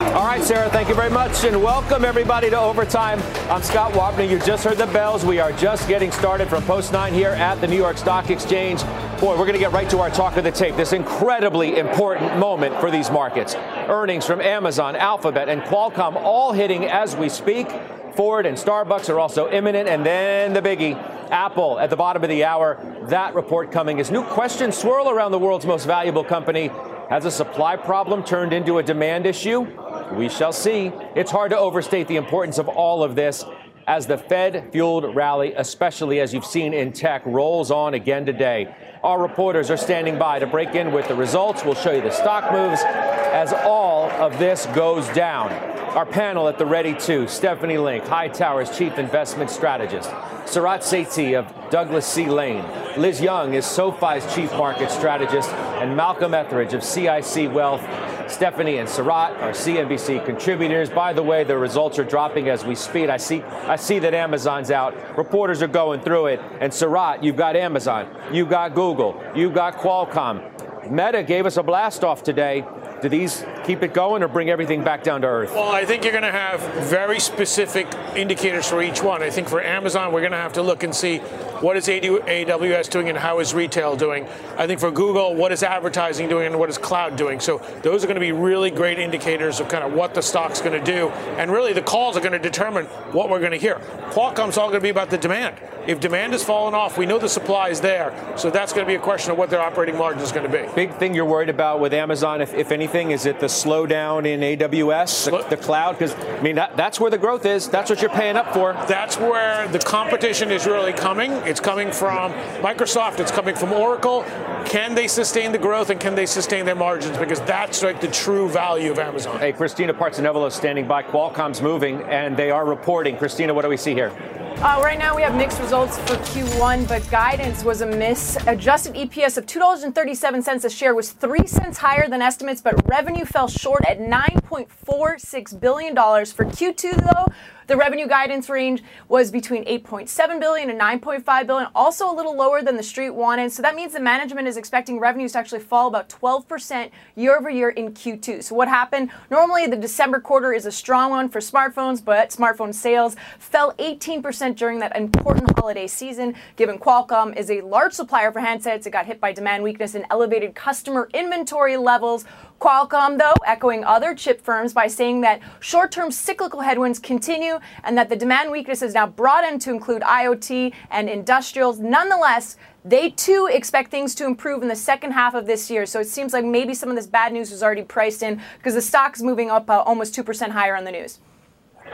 [0.00, 3.20] All right, Sarah, thank you very much, and welcome everybody to Overtime.
[3.50, 4.28] I'm Scott Wapner.
[4.28, 5.24] You just heard the bells.
[5.24, 8.82] We are just getting started from Post 9 here at the New York Stock Exchange.
[9.20, 10.76] Boy, we're going to get right to our talk of the tape.
[10.76, 13.56] This incredibly important moment for these markets.
[13.56, 17.68] Earnings from Amazon, Alphabet, and Qualcomm all hitting as we speak.
[18.14, 19.88] Ford and Starbucks are also imminent.
[19.88, 20.94] And then the biggie,
[21.30, 22.78] Apple at the bottom of the hour.
[23.08, 26.70] That report coming as new questions swirl around the world's most valuable company.
[27.10, 29.66] Has a supply problem turned into a demand issue?
[30.14, 30.90] We shall see.
[31.14, 33.44] It's hard to overstate the importance of all of this
[33.86, 38.74] as the Fed fueled rally, especially as you've seen in tech, rolls on again today.
[39.04, 41.62] Our reporters are standing by to break in with the results.
[41.62, 45.52] We'll show you the stock moves as all of this goes down.
[45.94, 50.08] Our panel at the ready too Stephanie Link, Hightower's Chief Investment Strategist,
[50.46, 52.24] Sarat Sethi of Douglas C.
[52.24, 52.64] Lane,
[52.96, 57.82] Liz Young is SoFi's Chief Market Strategist, and Malcolm Etheridge of CIC Wealth
[58.28, 60.90] Stephanie and Sarat are CNBC contributors.
[60.90, 63.10] By the way, the results are dropping as we speak.
[63.10, 64.94] I see, I see that Amazon's out.
[65.16, 66.40] Reporters are going through it.
[66.60, 70.90] And Sarat, you've got Amazon, you've got Google, you've got Qualcomm.
[70.90, 72.64] Meta gave us a blast off today.
[73.04, 75.50] Do these keep it going or bring everything back down to earth?
[75.50, 79.22] Well, I think you're going to have very specific indicators for each one.
[79.22, 82.88] I think for Amazon, we're going to have to look and see what is AWS
[82.88, 84.26] doing and how is retail doing.
[84.56, 87.40] I think for Google, what is advertising doing and what is cloud doing.
[87.40, 90.62] So those are going to be really great indicators of kind of what the stock's
[90.62, 91.10] going to do.
[91.36, 93.74] And really, the calls are going to determine what we're going to hear.
[94.12, 95.56] Qualcomm's all going to be about the demand.
[95.86, 98.34] If demand has fallen off, we know the supply is there.
[98.38, 100.66] So that's going to be a question of what their operating margin is going to
[100.66, 100.66] be.
[100.74, 104.40] Big thing you're worried about with Amazon, if, if anything, is it the slowdown in
[104.40, 105.98] AWS, the, the cloud?
[105.98, 107.68] Because, I mean, that, that's where the growth is.
[107.68, 108.72] That's what you're paying up for.
[108.86, 111.32] That's where the competition is really coming.
[111.32, 112.32] It's coming from
[112.62, 114.22] Microsoft, it's coming from Oracle.
[114.64, 117.18] Can they sustain the growth and can they sustain their margins?
[117.18, 119.38] Because that's like the true value of Amazon.
[119.40, 121.02] Hey, Christina Partsinevelos standing by.
[121.02, 123.16] Qualcomm's moving, and they are reporting.
[123.16, 124.12] Christina, what do we see here?
[124.58, 128.38] Uh, right now, we have mixed results for Q1, but guidance was a miss.
[128.46, 133.48] Adjusted EPS of $2.37 a share was 3 cents higher than estimates, but revenue fell
[133.48, 135.94] short at $9.46 billion.
[135.94, 137.32] For Q2, though,
[137.66, 142.62] the revenue guidance range was between 8.7 billion and 9.5 billion, also a little lower
[142.62, 143.52] than the street wanted.
[143.52, 147.50] So that means the management is expecting revenues to actually fall about 12% year over
[147.50, 148.42] year in Q2.
[148.42, 149.10] So what happened?
[149.30, 154.56] Normally the December quarter is a strong one for smartphones, but smartphone sales fell 18%
[154.56, 156.34] during that important holiday season.
[156.56, 160.04] Given Qualcomm is a large supplier for handsets, it got hit by demand weakness and
[160.10, 162.24] elevated customer inventory levels.
[162.60, 167.96] Qualcomm, though, echoing other chip firms by saying that short term cyclical headwinds continue and
[167.98, 171.78] that the demand weakness is now broadened to include IoT and industrials.
[171.78, 175.86] Nonetheless, they too expect things to improve in the second half of this year.
[175.86, 178.74] So it seems like maybe some of this bad news was already priced in because
[178.74, 181.18] the stock's moving up uh, almost 2% higher on the news.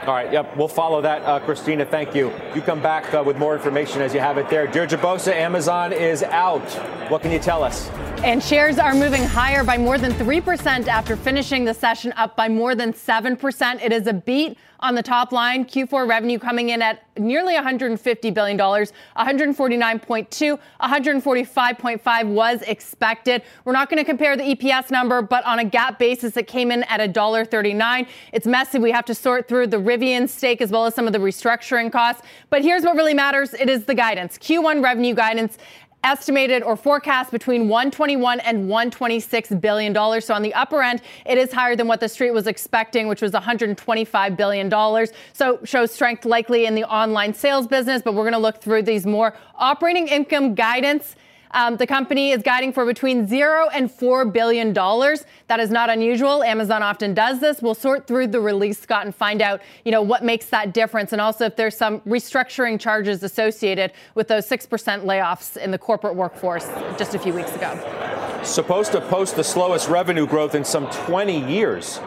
[0.07, 1.85] All right, yep, we'll follow that, uh, Christina.
[1.85, 2.33] Thank you.
[2.55, 4.65] You come back uh, with more information as you have it there.
[4.65, 6.67] Deirdre Bosa, Amazon is out.
[7.11, 7.87] What can you tell us?
[8.23, 12.49] And shares are moving higher by more than 3% after finishing the session up by
[12.49, 13.83] more than 7%.
[13.83, 15.65] It is a beat on the top line.
[15.65, 23.43] Q4 revenue coming in at nearly $150 billion, 149.2, 145.5 was expected.
[23.65, 26.71] We're not going to compare the EPS number, but on a GAAP basis, it came
[26.71, 28.07] in at $1.39.
[28.33, 28.79] It's messy.
[28.79, 31.91] We have to sort through the Rivian stake as well as some of the restructuring
[31.91, 32.23] costs.
[32.49, 33.53] But here's what really matters.
[33.53, 34.37] It is the guidance.
[34.37, 35.57] Q1 revenue guidance
[36.03, 40.25] estimated or forecast between 121 and 126 billion dollars.
[40.25, 43.21] So on the upper end, it is higher than what the street was expecting, which
[43.21, 45.11] was 125 billion dollars.
[45.33, 48.83] So shows strength likely in the online sales business, but we're going to look through
[48.83, 51.15] these more operating income guidance
[51.53, 55.25] um, the company is guiding for between zero and four billion dollars.
[55.47, 56.43] That is not unusual.
[56.43, 57.61] Amazon often does this.
[57.61, 61.11] We'll sort through the release, Scott, and find out, you know, what makes that difference,
[61.11, 65.77] and also if there's some restructuring charges associated with those six percent layoffs in the
[65.77, 66.67] corporate workforce
[66.97, 68.41] just a few weeks ago.
[68.43, 71.99] Supposed to post the slowest revenue growth in some 20 years,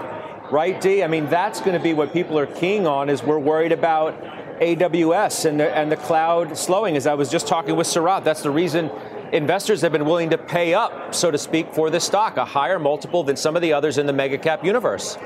[0.50, 1.04] right, D?
[1.04, 3.08] I mean, that's going to be what people are keying on.
[3.08, 4.20] Is we're worried about
[4.60, 6.96] AWS and the, and the cloud slowing.
[6.96, 8.90] As I was just talking with Sarat, that's the reason
[9.34, 12.78] investors have been willing to pay up, so to speak, for this stock, a higher
[12.78, 15.18] multiple than some of the others in the mega cap universe.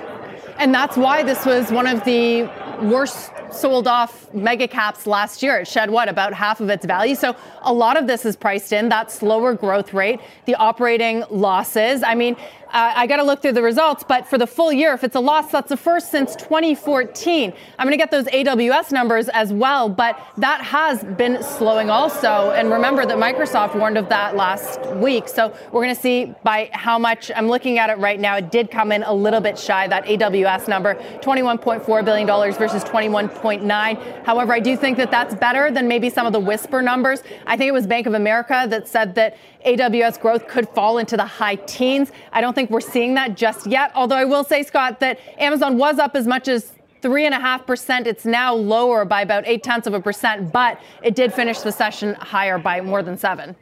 [0.56, 2.50] And that's why this was one of the
[2.82, 5.58] worst sold off mega caps last year.
[5.58, 7.14] It shed what about half of its value.
[7.14, 12.02] So a lot of this is priced in that slower growth rate, the operating losses.
[12.02, 12.36] I mean,
[12.70, 15.16] uh, I got to look through the results, but for the full year, if it's
[15.16, 17.52] a loss, that's the first since 2014.
[17.78, 22.50] I'm going to get those AWS numbers as well, but that has been slowing also.
[22.50, 25.28] And remember that Microsoft warned of that last week.
[25.28, 28.36] So we're going to see by how much I'm looking at it right now.
[28.36, 34.24] It did come in a little bit shy, that AWS number, $21.4 billion versus 21.9.
[34.24, 37.22] However, I do think that that's better than maybe some of the whisper numbers.
[37.46, 39.36] I think it was Bank of America that said that
[39.66, 42.12] AWS growth could fall into the high teens.
[42.32, 43.92] I don't think we're seeing that just yet.
[43.94, 47.40] Although I will say, Scott, that Amazon was up as much as three and a
[47.40, 48.06] half percent.
[48.06, 51.72] It's now lower by about eight tenths of a percent, but it did finish the
[51.72, 53.56] session higher by more than seven.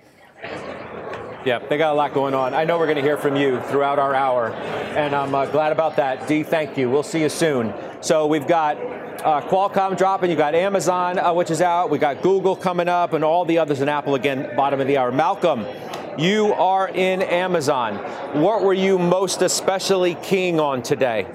[1.47, 2.55] Yeah, they got a lot going on.
[2.55, 5.71] I know we're going to hear from you throughout our hour, and I'm uh, glad
[5.71, 6.27] about that.
[6.27, 6.91] Dee, thank you.
[6.91, 7.73] We'll see you soon.
[8.01, 12.21] So we've got uh, Qualcomm dropping, you got Amazon, uh, which is out, we got
[12.21, 15.13] Google coming up, and all the others in Apple again, bottom of the hour.
[15.13, 15.65] Malcolm,
[16.19, 17.95] you are in Amazon.
[18.43, 21.29] What were you most especially keen on today?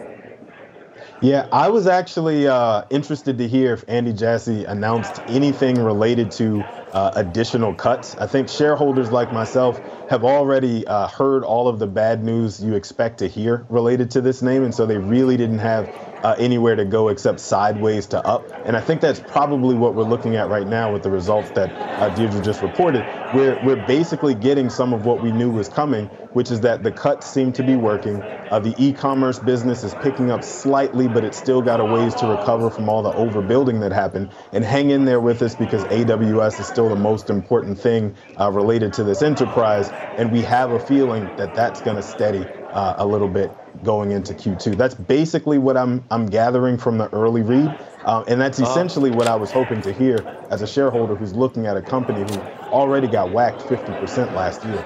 [1.21, 6.63] Yeah, I was actually uh, interested to hear if Andy Jassy announced anything related to
[6.93, 8.15] uh, additional cuts.
[8.15, 9.79] I think shareholders like myself
[10.11, 14.19] have already uh, heard all of the bad news you expect to hear related to
[14.19, 15.89] this name, and so they really didn't have
[16.23, 18.51] uh, anywhere to go except sideways to up.
[18.63, 21.75] And I think that's probably what we're looking at right now with the results that
[21.97, 23.09] uh, Deirdre just reported.
[23.31, 26.91] We're, we're basically getting some of what we knew was coming, which is that the
[26.91, 28.27] cuts seem to be working.
[28.49, 32.27] Uh, the e-commerce business is picking up slightly, but it's still got a ways to
[32.27, 34.31] recover from all the overbuilding that happened.
[34.51, 38.51] And hang in there with us because AWS is still the most important thing uh,
[38.51, 39.93] related to this enterprise.
[40.17, 43.51] And we have a feeling that that's going to steady uh, a little bit
[43.83, 44.77] going into Q2.
[44.77, 48.71] That's basically what I'm I'm gathering from the early read, um, and that's uh-huh.
[48.71, 50.17] essentially what I was hoping to hear
[50.49, 52.39] as a shareholder who's looking at a company who
[52.71, 54.85] already got whacked 50% last year.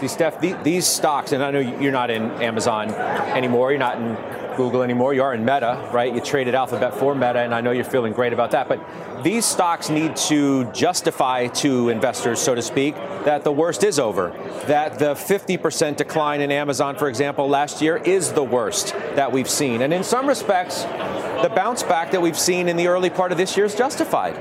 [0.00, 3.70] See, Steph, these stocks, and I know you're not in Amazon anymore.
[3.70, 4.16] You're not in
[4.56, 5.14] Google anymore.
[5.14, 6.12] You are in Meta, right?
[6.12, 8.68] You traded Alphabet for Meta, and I know you're feeling great about that.
[8.68, 8.80] But
[9.22, 12.94] these stocks need to justify to investors, so to speak,
[13.24, 14.30] that the worst is over.
[14.66, 19.48] That the 50% decline in Amazon, for example, last year is the worst that we've
[19.48, 19.82] seen.
[19.82, 23.38] And in some respects, the bounce back that we've seen in the early part of
[23.38, 24.36] this year is justified.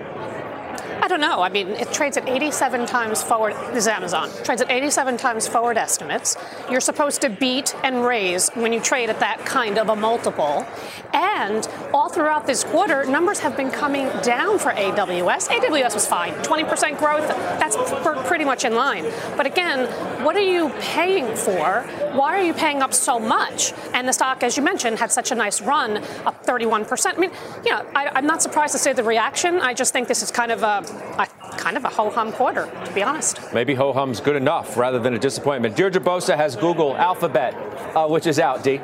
[1.01, 1.42] I don't know.
[1.42, 3.54] I mean, it trades at 87 times forward.
[3.74, 4.30] This is Amazon.
[4.44, 6.38] Trades at 87 times forward estimates.
[6.69, 10.66] You're supposed to beat and raise when you trade at that kind of a multiple.
[11.13, 15.50] And all throughout this quarter, numbers have been coming down for AWS.
[15.50, 16.34] AWS was fine.
[16.36, 17.28] 20% growth.
[17.60, 19.06] That's pr- pretty much in line.
[19.38, 19.88] But again,
[20.24, 21.81] what are you paying for?
[22.13, 23.74] Why are you paying up so much?
[23.94, 27.16] And the stock, as you mentioned, had such a nice run, up 31%.
[27.16, 27.31] I mean,
[27.66, 29.56] you know, I, I'm not surprised to say the reaction.
[29.56, 30.84] I just think this is kind of a
[31.18, 33.40] a kind of a ho hum quarter, to be honest.
[33.54, 35.75] Maybe ho hum's good enough rather than a disappointment.
[35.75, 37.54] Deirdre Bosa has Google Alphabet,
[37.95, 38.80] uh, which is out, D.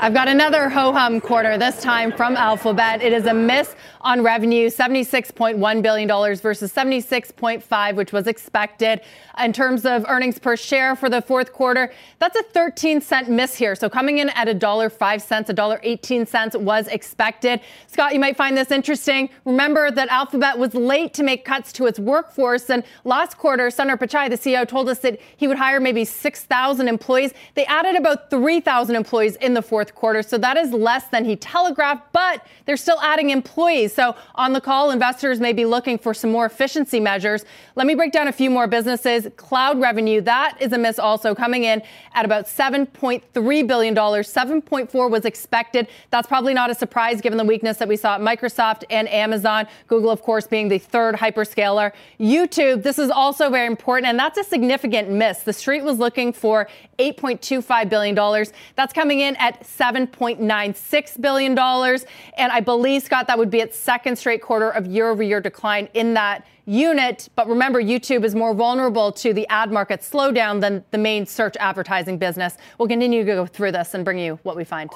[0.00, 3.02] I've got another ho hum quarter, this time from Alphabet.
[3.02, 9.00] It is a miss on revenue, $76.1 billion versus 76.5, which was expected.
[9.42, 13.56] In terms of earnings per share for the fourth quarter, that's a 13 cent miss
[13.56, 13.74] here.
[13.74, 17.60] So coming in at $1.05, $1.18 was expected.
[17.86, 19.30] Scott, you might find this interesting.
[19.44, 22.70] Remember that Alphabet was late to make cuts to its workforce.
[22.70, 26.88] And last quarter, Sundar Pichai, the CEO, told us that he would hire maybe 6,000
[26.88, 27.32] employees.
[27.54, 30.22] They added about 3,000 employees in the fourth quarter.
[30.22, 33.92] So that is less than he telegraphed, but they're still adding employees.
[33.92, 37.44] So on the call, investors may be looking for some more efficiency measures.
[37.74, 39.26] Let me break down a few more businesses.
[39.36, 41.82] Cloud revenue, that is a miss also coming in
[42.14, 43.94] at about $7.3 billion.
[43.94, 45.88] 7.4 was expected.
[46.10, 49.66] That's probably not a surprise given the weakness that we saw at Microsoft and Amazon.
[49.88, 51.92] Google, of course, being the third hyperscaler.
[52.20, 55.42] YouTube, this is also very important, and that's a significant miss.
[55.42, 58.46] The street was looking for $8.25 billion.
[58.76, 61.58] That's coming in at $7.96 billion.
[61.58, 65.40] And I believe, Scott, that would be its second straight quarter of year over year
[65.40, 67.28] decline in that unit.
[67.36, 71.56] But remember, YouTube is more vulnerable to the ad market slowdown than the main search
[71.58, 72.56] advertising business.
[72.78, 74.90] We'll continue to go through this and bring you what we find.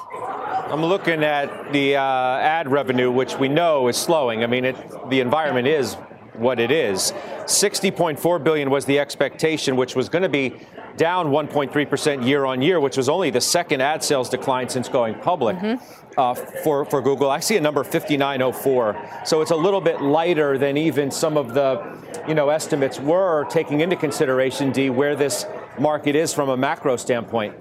[0.69, 4.43] I'm looking at the uh, ad revenue, which we know is slowing.
[4.43, 5.95] I mean, it, the environment is
[6.33, 7.11] what it is.
[7.43, 10.53] 60.4 billion was the expectation, which was going to be
[10.99, 15.15] down 1.3% year on year, which was only the second ad sales decline since going
[15.15, 15.55] public.
[15.57, 16.05] Mm-hmm.
[16.17, 17.29] Uh, for, for Google.
[17.29, 19.21] I see a number 5904.
[19.25, 23.45] So it's a little bit lighter than even some of the you know, estimates were
[23.45, 25.45] taking into consideration, D, where this
[25.79, 27.55] market is from a macro standpoint.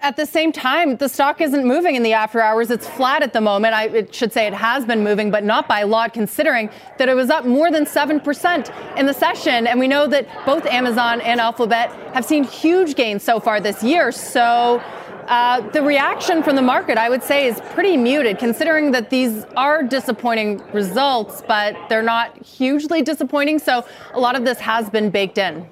[0.00, 2.70] At the same time, the stock isn't moving in the after hours.
[2.70, 3.74] It's flat at the moment.
[3.74, 7.14] I should say it has been moving, but not by a lot, considering that it
[7.14, 9.66] was up more than 7% in the session.
[9.66, 13.82] And we know that both Amazon and Alphabet have seen huge gains so far this
[13.82, 14.12] year.
[14.12, 14.80] So
[15.26, 19.44] uh, the reaction from the market, I would say, is pretty muted, considering that these
[19.56, 23.58] are disappointing results, but they're not hugely disappointing.
[23.58, 25.68] So a lot of this has been baked in.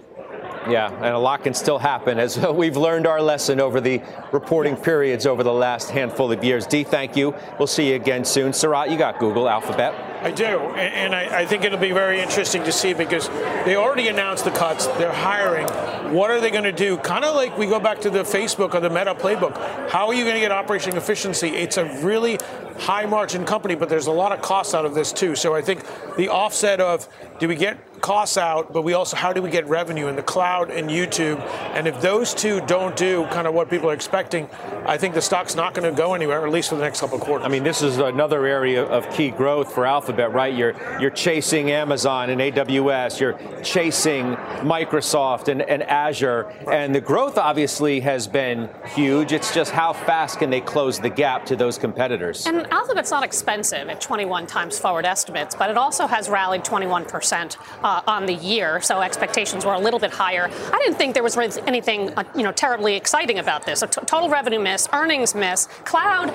[0.68, 4.76] Yeah, and a lot can still happen as we've learned our lesson over the reporting
[4.76, 6.66] periods over the last handful of years.
[6.66, 7.34] Dee, thank you.
[7.58, 8.52] We'll see you again soon.
[8.52, 9.94] Sarat, you got Google, Alphabet.
[10.22, 13.28] I do, and I, I think it'll be very interesting to see because
[13.64, 14.86] they already announced the cuts.
[14.98, 15.66] They're hiring.
[16.12, 16.96] What are they going to do?
[16.96, 19.56] Kind of like we go back to the Facebook or the Meta playbook.
[19.90, 21.48] How are you going to get operational efficiency?
[21.48, 22.38] It's a really
[22.78, 25.34] high margin company, but there's a lot of costs out of this too.
[25.36, 25.84] So I think
[26.16, 27.08] the offset of
[27.38, 30.22] do we get costs out, but we also how do we get revenue in the
[30.22, 31.40] cloud and YouTube?
[31.74, 34.48] And if those two don't do kind of what people are expecting,
[34.86, 37.18] I think the stock's not going to go anywhere, at least for the next couple
[37.18, 37.44] of quarters.
[37.44, 40.54] I mean, this is another area of key growth for Alphabet, right?
[40.54, 47.38] You're you're chasing Amazon and AWS, you're chasing Microsoft and, and Azure, and the growth
[47.38, 49.32] obviously has been huge.
[49.32, 52.46] It's just how fast can they close the gap to those competitors?
[52.46, 57.04] And Alphabet's not expensive at 21 times forward estimates, but it also has rallied 21
[57.06, 60.45] percent uh, on the year, so expectations were a little bit higher.
[60.50, 63.82] I didn't think there was anything, uh, you know, terribly exciting about this.
[63.82, 66.32] A t- total revenue miss, earnings miss, cloud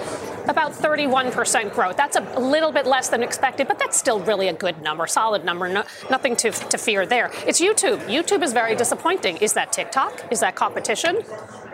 [0.47, 1.97] about 31% growth.
[1.97, 5.45] That's a little bit less than expected, but that's still really a good number, solid
[5.45, 5.67] number.
[5.67, 7.31] No, nothing to, to fear there.
[7.45, 7.99] It's YouTube.
[8.05, 9.37] YouTube is very disappointing.
[9.37, 10.31] Is that TikTok?
[10.31, 11.23] Is that competition?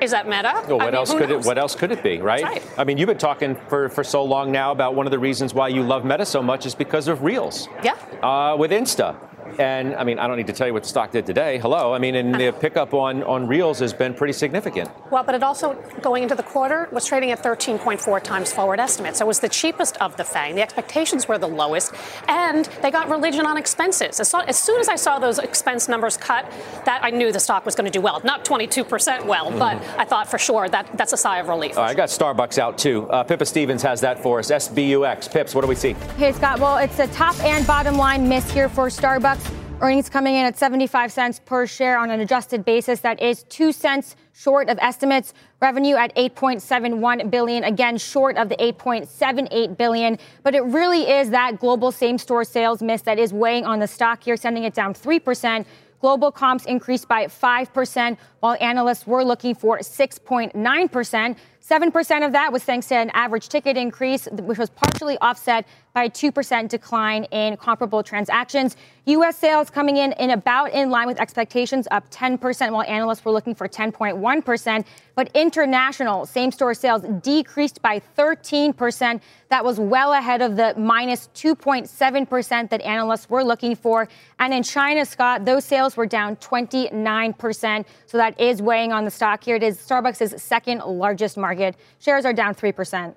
[0.01, 0.63] Is that Meta?
[0.67, 1.45] Well, what I mean, else could knows?
[1.45, 1.47] it?
[1.47, 2.43] What else could it be, right?
[2.43, 2.63] right?
[2.77, 5.53] I mean, you've been talking for, for so long now about one of the reasons
[5.53, 7.67] why you love Meta so much is because of Reels.
[7.83, 7.93] Yeah.
[8.21, 9.15] Uh, with Insta.
[9.59, 11.57] And I mean, I don't need to tell you what the stock did today.
[11.57, 11.93] Hello.
[11.93, 14.89] I mean, and the pickup on, on Reels has been pretty significant.
[15.11, 19.19] Well, but it also, going into the quarter, was trading at 13.4 times forward estimates.
[19.19, 20.55] So it was the cheapest of the FANG.
[20.55, 21.93] The expectations were the lowest.
[22.27, 24.19] And they got religion on expenses.
[24.19, 26.51] As, as soon as I saw those expense numbers cut,
[26.85, 28.21] that I knew the stock was going to do well.
[28.23, 29.59] Not 22% well, mm-hmm.
[29.59, 31.77] but I thought for sure that that's a sigh of relief.
[31.77, 33.09] I got Starbucks out too.
[33.09, 34.51] Uh, Pippa Stevens has that for us.
[34.51, 35.31] SBUX.
[35.31, 35.93] Pips, what do we see?
[36.17, 36.59] Hey, Scott.
[36.59, 39.46] Well, it's a top and bottom line miss here for Starbucks.
[39.79, 43.01] Earnings coming in at 75 cents per share on an adjusted basis.
[43.01, 45.35] That is 2 cents short of estimates.
[45.61, 50.17] Revenue at 8.71 billion, again short of the 8.78 billion.
[50.41, 54.23] But it really is that global same-store sales miss that is weighing on the stock
[54.23, 55.63] here, sending it down 3%.
[56.01, 61.37] Global comps increased by 5%, while analysts were looking for 6.9%.
[61.69, 66.03] 7% of that was thanks to an average ticket increase, which was partially offset by
[66.03, 68.77] a 2% decline in comparable transactions.
[69.05, 69.35] U.S.
[69.37, 73.55] sales coming in in about in line with expectations, up 10%, while analysts were looking
[73.55, 74.85] for 10.1%.
[75.15, 79.19] But international same store sales decreased by 13%.
[79.49, 84.07] That was well ahead of the minus 2.7% that analysts were looking for.
[84.39, 87.85] And in China, Scott, those sales were down 29%.
[88.05, 89.55] So that is weighing on the stock here.
[89.55, 91.75] It is Starbucks' second largest market market.
[91.99, 93.15] Shares are down 3%.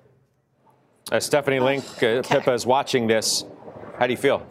[1.11, 2.35] Uh, Stephanie Link, uh, okay.
[2.37, 3.43] Pippa is watching this.
[3.99, 4.45] How do you feel?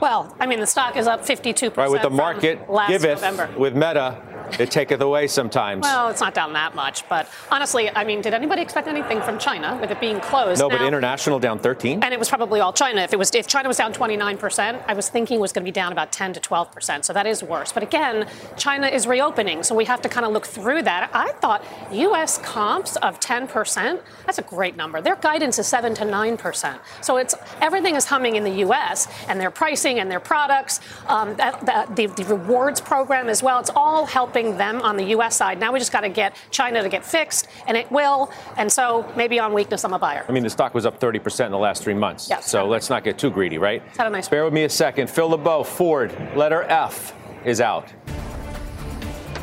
[0.00, 1.76] well, I mean, the stock is up 52%.
[1.76, 3.50] Right, with the market giveth, November.
[3.58, 4.22] with Meta,
[4.58, 5.82] it taketh away sometimes.
[5.82, 9.38] Well, it's not down that much, but honestly, I mean, did anybody expect anything from
[9.38, 10.60] China with it being closed?
[10.60, 13.02] No, now, but international down 13, and it was probably all China.
[13.02, 15.64] If it was, if China was down 29 percent, I was thinking it was going
[15.64, 17.04] to be down about 10 to 12 percent.
[17.04, 17.72] So that is worse.
[17.72, 21.10] But again, China is reopening, so we have to kind of look through that.
[21.12, 22.38] I thought U.S.
[22.38, 24.02] comps of 10 percent.
[24.26, 25.00] That's a great number.
[25.00, 26.80] Their guidance is seven to nine percent.
[27.00, 29.08] So it's everything is humming in the U.S.
[29.28, 33.58] and their pricing and their products, um, that, that, the, the rewards program as well.
[33.60, 35.36] It's all helping helping them on the U.S.
[35.36, 35.58] side.
[35.58, 38.30] Now we just got to get China to get fixed, and it will.
[38.56, 40.24] And so maybe on weakness, I'm a buyer.
[40.28, 42.28] I mean, the stock was up 30% in the last three months.
[42.28, 42.50] Yes.
[42.50, 43.82] So let's not get too greedy, right?
[43.96, 44.28] Had a nice.
[44.28, 45.10] Bear with me a second.
[45.10, 47.14] Phil LeBeau, Ford, letter F
[47.44, 47.88] is out.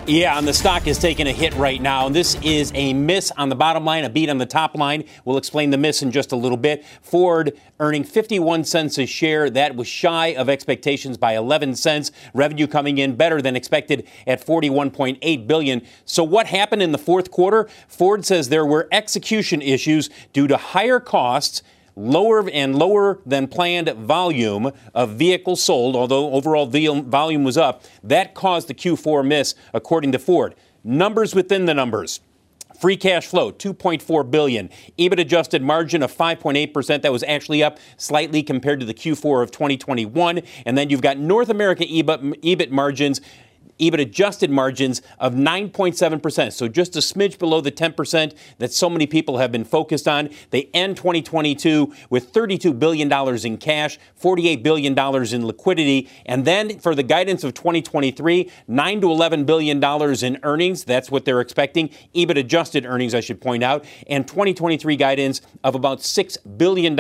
[0.08, 2.06] Yeah, and the stock is taking a hit right now.
[2.06, 5.06] And this is a miss on the bottom line, a beat on the top line.
[5.26, 6.86] We'll explain the miss in just a little bit.
[7.02, 9.50] Ford earning 51 cents a share.
[9.50, 12.12] That was shy of expectations by 11 cents.
[12.36, 15.82] Revenue coming in better than expected at 41.8 billion.
[16.06, 17.68] So what happened in the fourth quarter?
[17.88, 21.64] Ford says there were execution issues due to higher costs
[21.96, 27.84] lower and lower than planned volume of vehicles sold, although overall volume was up.
[28.04, 30.56] That caused the Q4 miss, according to Ford.
[30.84, 32.20] Numbers within the numbers.
[32.80, 34.70] Free cash flow, 2.4 billion.
[35.00, 37.02] EBIT adjusted margin of 5.8%.
[37.02, 40.42] That was actually up slightly compared to the Q4 of 2021.
[40.66, 43.22] And then you've got North America EBIT, EBIT margins
[43.80, 46.54] EBIT adjusted margins of 9.7%.
[46.54, 50.30] So just a smidge below the 10% that so many people have been focused on.
[50.52, 53.12] They end 2022 with $32 billion
[53.46, 54.98] in cash, $48 billion
[55.34, 56.10] in liquidity.
[56.26, 59.84] And then for the guidance of 2023, 9 to $11 billion
[60.24, 60.84] in earnings.
[60.84, 61.90] That's what they're expecting.
[62.14, 63.86] EBIT adjusted earnings, I should point out.
[64.08, 66.98] And 2023 guidance of about $6 billion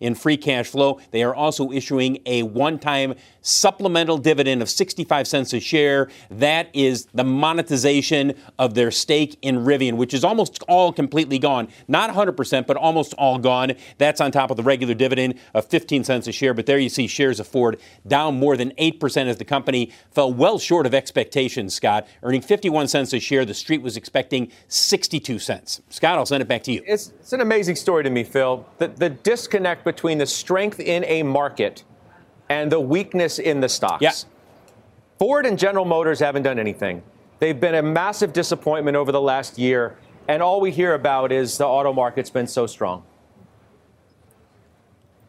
[0.00, 1.00] in free cash flow.
[1.10, 6.05] They are also issuing a one time supplemental dividend of 65 cents a share.
[6.30, 11.68] That is the monetization of their stake in Rivian, which is almost all completely gone.
[11.88, 13.72] Not 100%, but almost all gone.
[13.98, 16.54] That's on top of the regular dividend of 15 cents a share.
[16.54, 20.32] But there you see shares of Ford down more than 8% as the company fell
[20.32, 23.44] well short of expectations, Scott, earning 51 cents a share.
[23.44, 25.82] The street was expecting 62 cents.
[25.88, 26.82] Scott, I'll send it back to you.
[26.86, 28.66] It's, it's an amazing story to me, Phil.
[28.78, 31.84] The, the disconnect between the strength in a market
[32.48, 34.02] and the weakness in the stocks.
[34.02, 34.12] Yeah.
[35.18, 37.02] Ford and General Motors haven't done anything.
[37.38, 39.96] They've been a massive disappointment over the last year,
[40.28, 43.04] and all we hear about is the auto market's been so strong.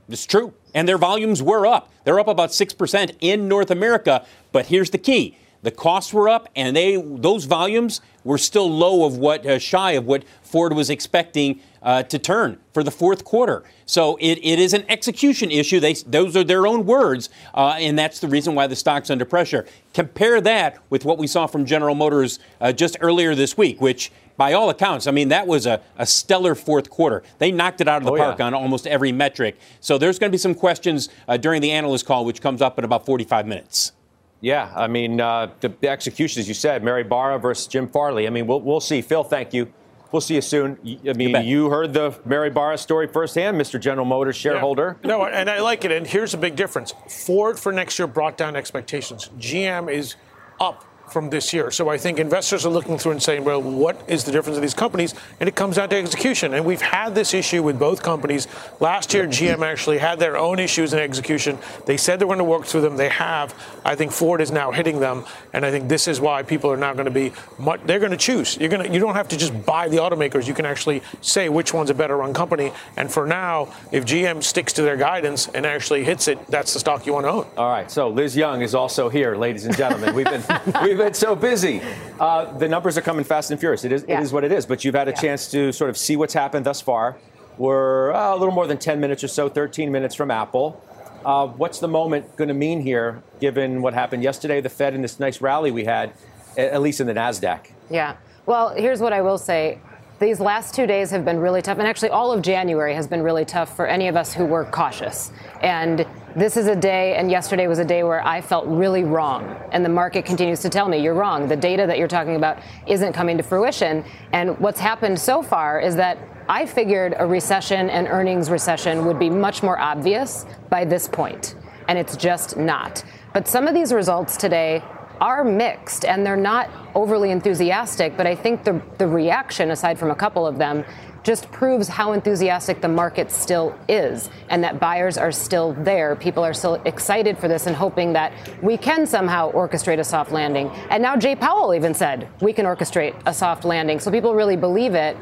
[0.09, 0.53] It's true.
[0.73, 1.91] And their volumes were up.
[2.03, 4.25] They're up about 6% in North America.
[4.51, 9.05] But here's the key the costs were up, and they those volumes were still low
[9.05, 13.23] of what uh, shy of what Ford was expecting uh, to turn for the fourth
[13.23, 13.63] quarter.
[13.85, 15.79] So it, it is an execution issue.
[15.79, 19.25] They, those are their own words, uh, and that's the reason why the stock's under
[19.25, 19.65] pressure.
[19.93, 24.11] Compare that with what we saw from General Motors uh, just earlier this week, which
[24.35, 27.23] by all accounts, I mean, that was a, a stellar fourth quarter.
[27.39, 28.45] They knocked it out of the Oh, park yeah.
[28.45, 29.57] on almost every metric.
[29.79, 32.77] So there's going to be some questions uh, during the analyst call, which comes up
[32.77, 33.93] in about 45 minutes.
[34.39, 38.27] Yeah, I mean, uh, the, the execution, as you said, Mary Barra versus Jim Farley.
[38.27, 39.01] I mean, we'll, we'll see.
[39.01, 39.73] Phil, thank you.
[40.11, 40.77] We'll see you soon.
[41.07, 41.45] I mean, bet.
[41.45, 43.79] you heard the Mary Barra story firsthand, Mr.
[43.79, 44.97] General Motors shareholder.
[45.03, 45.91] No, and I like it.
[45.91, 50.15] And here's a big difference Ford for next year brought down expectations, GM is
[50.59, 50.85] up.
[51.09, 51.71] From this year.
[51.71, 54.61] So I think investors are looking through and saying, well, what is the difference of
[54.61, 55.15] these companies?
[55.39, 56.53] And it comes down to execution.
[56.53, 58.47] And we've had this issue with both companies.
[58.79, 61.57] Last year, GM actually had their own issues in execution.
[61.85, 62.97] They said they were going to work through them.
[62.97, 63.55] They have.
[63.85, 65.25] I think Ford is now hitting them.
[65.53, 68.11] And I think this is why people are now going to be, mu- they're going
[68.11, 68.57] to choose.
[68.57, 70.47] You're going to, you don't have to just buy the automakers.
[70.47, 72.73] You can actually say which one's a better run company.
[72.97, 76.79] And for now, if GM sticks to their guidance and actually hits it, that's the
[76.79, 77.45] stock you want to own.
[77.57, 80.13] All right, so Liz Young is also here, ladies and gentlemen.
[80.13, 80.43] We've been
[80.83, 81.81] we've been so busy.
[82.19, 83.83] Uh, the numbers are coming fast and furious.
[83.83, 84.19] It is Yeah.
[84.19, 84.65] it is what it is.
[84.65, 87.17] But you've had a chance to sort of see what's happened thus far.
[87.57, 90.81] We're uh, a little more than 10 minutes or so, 13 minutes from Apple.
[91.25, 95.03] Uh, what's the moment going to mean here, given what happened yesterday, the Fed, and
[95.03, 96.13] this nice rally we had,
[96.57, 97.71] at least in the Nasdaq?
[97.89, 98.15] Yeah.
[98.45, 99.79] Well, here's what I will say.
[100.19, 103.21] These last two days have been really tough, and actually, all of January has been
[103.21, 105.31] really tough for any of us who were cautious.
[105.61, 109.55] And this is a day, and yesterday was a day where I felt really wrong.
[109.71, 111.47] And the market continues to tell me, you're wrong.
[111.47, 114.03] The data that you're talking about isn't coming to fruition.
[114.33, 116.17] And what's happened so far is that
[116.49, 121.53] I figured a recession and earnings recession would be much more obvious by this point,
[121.87, 123.03] and it's just not.
[123.33, 124.81] But some of these results today
[125.21, 130.11] are mixed and they're not overly enthusiastic, but I think the, the reaction, aside from
[130.11, 130.83] a couple of them,
[131.23, 136.15] just proves how enthusiastic the market still is and that buyers are still there.
[136.15, 140.31] People are still excited for this and hoping that we can somehow orchestrate a soft
[140.31, 140.69] landing.
[140.89, 143.99] And now Jay Powell even said we can orchestrate a soft landing.
[143.99, 145.17] So people really believe it.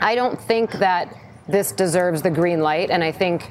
[0.00, 1.14] I don't think that
[1.48, 3.50] this deserves the green light, and I think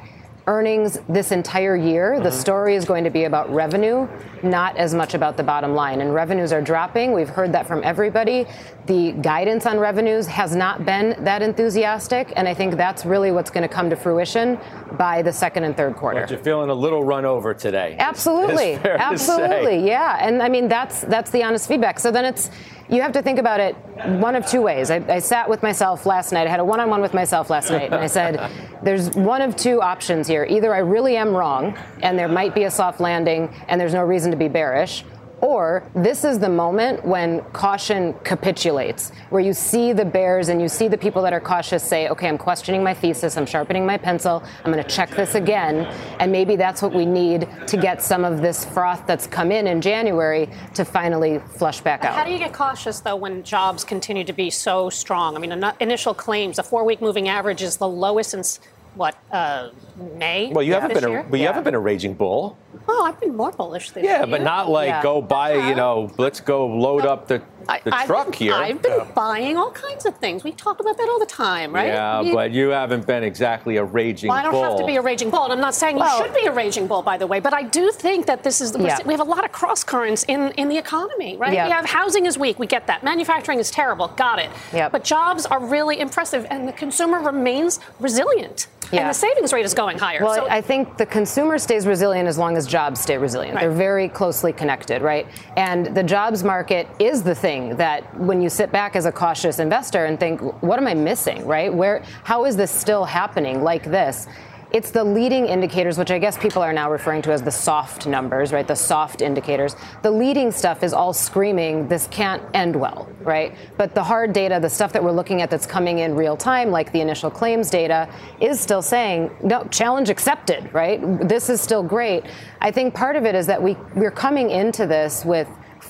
[0.49, 2.39] earnings this entire year, the mm-hmm.
[2.39, 4.07] story is going to be about revenue,
[4.41, 6.01] not as much about the bottom line.
[6.01, 7.13] And revenues are dropping.
[7.13, 8.47] We've heard that from everybody.
[8.87, 13.51] The guidance on revenues has not been that enthusiastic, and I think that's really what's
[13.51, 14.57] going to come to fruition
[14.93, 16.21] by the second and third quarter.
[16.21, 17.95] But you're feeling a little run over today.
[17.99, 20.17] Absolutely, absolutely, yeah.
[20.19, 21.99] And I mean that's that's the honest feedback.
[21.99, 22.49] So then it's
[22.89, 23.75] you have to think about it
[24.19, 24.89] one of two ways.
[24.89, 26.47] I, I sat with myself last night.
[26.47, 28.51] I had a one-on-one with myself last night, and I said,
[28.83, 30.45] "There's one of two options here.
[30.49, 34.03] Either I really am wrong, and there might be a soft landing, and there's no
[34.03, 35.03] reason to be bearish."
[35.41, 40.67] Or this is the moment when caution capitulates, where you see the bears and you
[40.67, 43.97] see the people that are cautious say, okay, I'm questioning my thesis, I'm sharpening my
[43.97, 45.85] pencil, I'm going to check this again.
[46.19, 49.67] And maybe that's what we need to get some of this froth that's come in
[49.67, 52.15] in January to finally flush back out.
[52.15, 55.35] How do you get cautious, though, when jobs continue to be so strong?
[55.35, 58.59] I mean, uh, initial claims, the four-week moving average is the lowest since
[58.95, 59.69] what uh,
[60.15, 60.51] May.
[60.51, 61.27] Well, you haven't this been a, year?
[61.29, 62.57] but you haven't been a raging bull.
[62.87, 64.27] Oh, I've been more bullish this Yeah, year.
[64.27, 65.03] but not like Yeah.
[65.03, 67.41] go buy, you know, let's go load up the
[67.83, 68.53] the I've truck been, here.
[68.53, 70.43] I've been buying all kinds of things.
[70.43, 71.87] We talk about that all the time, right?
[71.87, 74.63] Yeah, You- but you haven't been exactly a raging Well, I don't bull.
[74.63, 76.51] have to be a raging bull, and I'm not saying Well- you should be a
[76.51, 77.39] raging bull, by the way.
[77.39, 78.97] But I do think that this is Yeah.
[79.05, 81.53] we have a lot of cross currents in, in the economy, right?
[81.53, 81.65] Yeah.
[81.65, 83.03] We have housing is weak, we get that.
[83.03, 84.49] Manufacturing is terrible, got it.
[84.73, 84.91] Yep.
[84.91, 89.01] But jobs are really impressive, and the consumer remains resilient, Yeah.
[89.01, 90.23] and the savings rate is going higher.
[90.23, 93.55] Well, so I think the consumer stays resilient as long as jobs stay resilient.
[93.55, 93.61] Right.
[93.61, 95.27] They're very closely connected, right?
[95.57, 99.59] And the jobs market is the thing that when you sit back as a cautious
[99.59, 101.73] investor and think, what am I missing, right?
[101.73, 104.27] Where, how is this still happening like this?
[104.71, 108.05] It's the leading indicators, which I guess people are now referring to as the soft
[108.05, 108.67] numbers, right?
[108.67, 109.75] The soft indicators.
[110.03, 113.55] The leading stuff is all screaming, this can't end well, right?
[113.77, 116.69] But the hard data, the stuff that we're looking at that's coming in real time,
[116.69, 118.07] like the initial claims data,
[118.39, 120.99] is still saying, no, challenge accepted, right?
[121.27, 122.25] This is still great.
[122.61, 125.47] I think part of it is that we, we're coming into this with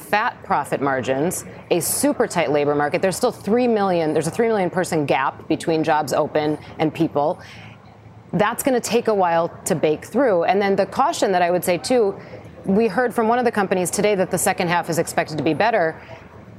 [0.10, 3.02] fat profit margins, a super tight labor market.
[3.02, 7.42] There's still 3 million, there's a 3 million person gap between jobs open and people
[8.34, 10.44] that's going to take a while to bake through.
[10.44, 12.16] And then the caution that I would say too,
[12.66, 15.44] we heard from one of the companies today that the second half is expected to
[15.44, 16.00] be better.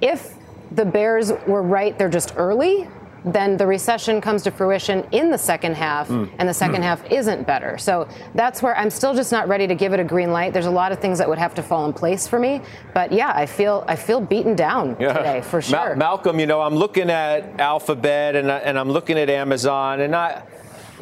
[0.00, 0.34] If
[0.72, 2.88] the bears were right, they're just early.
[3.24, 6.26] Then the recession comes to fruition in the second half, hmm.
[6.38, 6.82] and the second hmm.
[6.82, 7.76] half isn't better.
[7.78, 10.52] So that's where I'm still just not ready to give it a green light.
[10.52, 12.62] There's a lot of things that would have to fall in place for me,
[12.94, 15.96] but yeah, I feel I feel beaten down today for sure.
[15.96, 20.42] Malcolm, you know, I'm looking at Alphabet and, and I'm looking at Amazon, and I,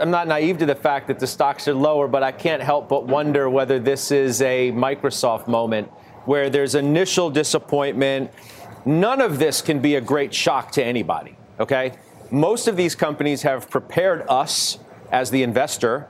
[0.00, 2.88] I'm not naive to the fact that the stocks are lower, but I can't help
[2.88, 5.88] but wonder whether this is a Microsoft moment
[6.24, 8.31] where there's initial disappointment.
[8.85, 11.92] None of this can be a great shock to anybody, okay?
[12.30, 14.78] Most of these companies have prepared us
[15.10, 16.08] as the investor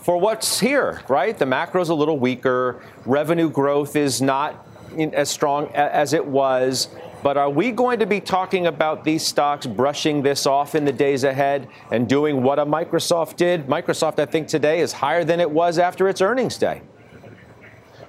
[0.00, 1.36] for what's here, right?
[1.36, 2.82] The macro's a little weaker.
[3.04, 6.88] Revenue growth is not in- as strong as it was.
[7.22, 10.92] But are we going to be talking about these stocks brushing this off in the
[10.92, 13.68] days ahead and doing what a Microsoft did?
[13.68, 16.82] Microsoft, I think, today is higher than it was after its earnings day.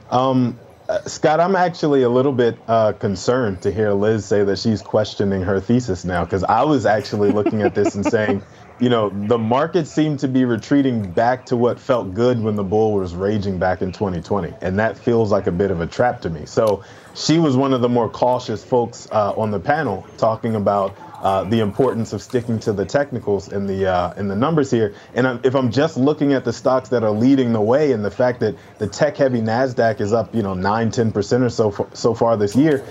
[0.10, 0.60] Um,
[0.94, 4.84] uh, Scott, I'm actually a little bit uh, concerned to hear Liz say that she's
[4.84, 8.44] questioning her thesis now, because I was actually looking at this and saying,
[8.80, 12.64] you know, the market seemed to be retreating back to what felt good when the
[12.64, 14.54] bull was raging back in 2020.
[14.62, 16.46] And that feels like a bit of a trap to me.
[16.46, 16.84] So
[17.16, 21.44] she was one of the more cautious folks uh, on the panel talking about uh,
[21.46, 24.94] the importance of sticking to the technicals and the uh, and the numbers here.
[25.16, 28.06] And I'm, if I'm just looking at the stocks that are leading the way, and
[28.06, 31.90] the fact that the tech-heavy Nasdaq is up, you know, nine, ten percent or so
[31.94, 32.86] so far this year,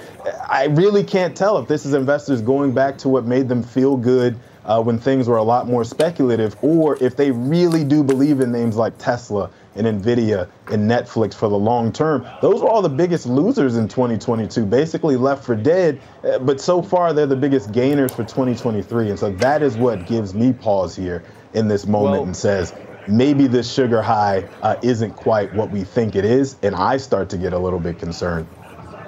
[0.48, 3.96] I really can't tell if this is investors going back to what made them feel
[3.96, 4.36] good.
[4.64, 8.52] Uh, when things were a lot more speculative, or if they really do believe in
[8.52, 12.26] names like Tesla and Nvidia and Netflix for the long term.
[12.40, 16.00] Those were all the biggest losers in 2022, basically left for dead.
[16.24, 19.10] Uh, But so far, they're the biggest gainers for 2023.
[19.10, 21.22] And so that is what gives me pause here
[21.54, 22.72] in this moment Well- and says,
[23.08, 26.56] maybe this sugar high uh, isn't quite what we think it is.
[26.62, 28.46] And I start to get a little bit concerned.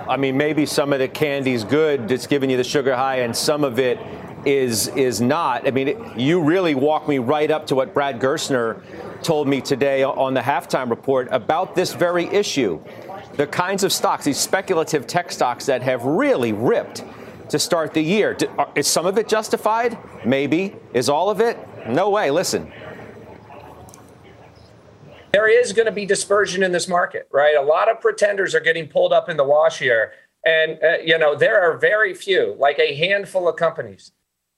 [0.09, 3.35] I mean, maybe some of the candy's good that's giving you the sugar high, and
[3.35, 3.99] some of it
[4.47, 5.67] is is not.
[5.67, 8.83] I mean, it, you really walk me right up to what Brad Gerstner
[9.23, 12.81] told me today on the halftime report about this very issue.
[13.35, 17.05] The kinds of stocks, these speculative tech stocks that have really ripped
[17.49, 18.37] to start the year.
[18.75, 19.99] Is some of it justified?
[20.25, 20.77] Maybe.
[20.93, 21.59] Is all of it?
[21.89, 22.31] No way.
[22.31, 22.73] Listen.
[25.33, 27.57] there is going to be dispersion in this market, right?
[27.57, 30.13] A lot of pretenders are getting pulled up in the wash here.
[30.47, 34.13] And, uh, you know, there are very few, like a handful of companies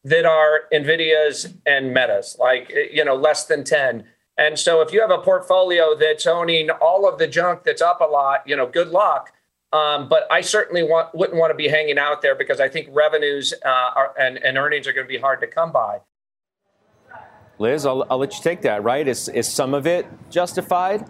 [0.07, 4.05] that are NVIDIA's and Meta's, like, you know, less than 10.
[4.39, 8.01] And so if you have a portfolio that's owning all of the junk that's up
[8.01, 9.33] a lot, you know, good luck.
[9.73, 12.89] Um, but I certainly want, wouldn't want to be hanging out there because I think
[12.93, 15.99] revenues uh, are, and, and earnings are going to be hard to come by.
[17.59, 19.09] Liz, I'll, I'll let you take that, right?
[19.09, 21.05] Is, is some of it justified?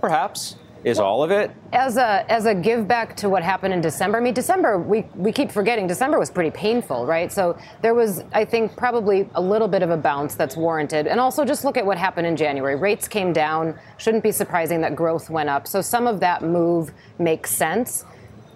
[0.00, 0.54] Perhaps.
[0.84, 1.50] Is all of it?
[1.72, 5.06] As a as a give back to what happened in December, I mean December we
[5.14, 7.32] we keep forgetting December was pretty painful, right?
[7.32, 11.06] So there was I think probably a little bit of a bounce that's warranted.
[11.06, 12.76] And also just look at what happened in January.
[12.76, 15.66] Rates came down, shouldn't be surprising that growth went up.
[15.66, 18.04] So some of that move makes sense.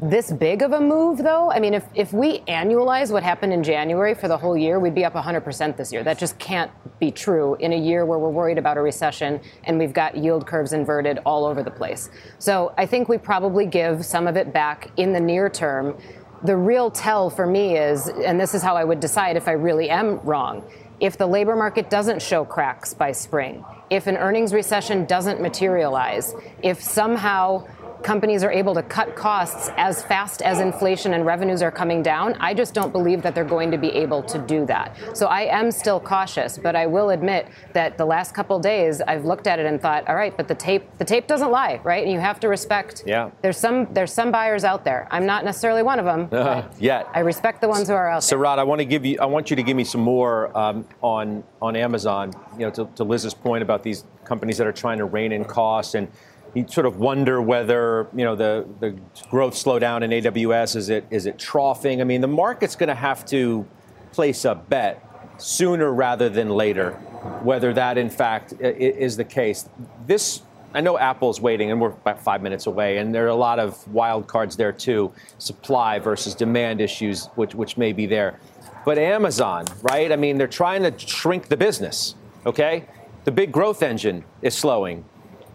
[0.03, 3.63] This big of a move though, I mean if if we annualize what happened in
[3.63, 6.03] January for the whole year, we'd be up 100% this year.
[6.03, 9.79] That just can't be true in a year where we're worried about a recession and
[9.79, 12.11] we've got yield curves inverted all over the place.
[12.41, 15.97] So I think we probably give some of it back in the near term.
[16.43, 19.53] The real tell for me is, and this is how I would decide if I
[19.53, 20.65] really am wrong,
[20.99, 26.35] if the labor market doesn't show cracks by spring, if an earnings recession doesn't materialize,
[26.61, 27.65] if somehow
[28.03, 32.35] companies are able to cut costs as fast as inflation and revenues are coming down.
[32.41, 34.97] I just don't believe that they're going to be able to do that.
[35.17, 39.25] So I am still cautious, but I will admit that the last couple days I've
[39.25, 42.03] looked at it and thought, all right, but the tape the tape doesn't lie, right?
[42.03, 43.05] And you have to respect.
[43.07, 43.31] Yeah.
[43.41, 45.09] There's some there's some buyers out there.
[45.11, 46.29] I'm not necessarily one of them.
[46.33, 47.09] Uh, yet.
[47.15, 48.39] I respect the ones who are out there.
[48.39, 50.87] Sarat, I want to give you I want you to give me some more um,
[51.01, 52.33] on on Amazon.
[52.55, 55.45] You know, to, to Liz's point about these companies that are trying to rein in
[55.45, 56.09] costs and
[56.55, 58.97] you sort of wonder whether you know the, the
[59.31, 62.01] growth slowdown in AWS is it is it troughing?
[62.01, 63.67] I mean, the market's going to have to
[64.13, 65.03] place a bet
[65.39, 66.99] sooner rather than later
[67.43, 69.69] whether that in fact is the case.
[70.07, 70.43] This
[70.75, 73.59] I know Apple's waiting, and we're about five minutes away, and there are a lot
[73.59, 78.41] of wild cards there too, supply versus demand issues, which which may be there.
[78.85, 80.11] But Amazon, right?
[80.11, 82.15] I mean, they're trying to shrink the business.
[82.47, 82.87] Okay,
[83.25, 85.05] the big growth engine is slowing.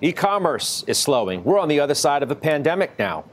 [0.01, 1.43] E-commerce is slowing.
[1.43, 3.23] We're on the other side of a pandemic now.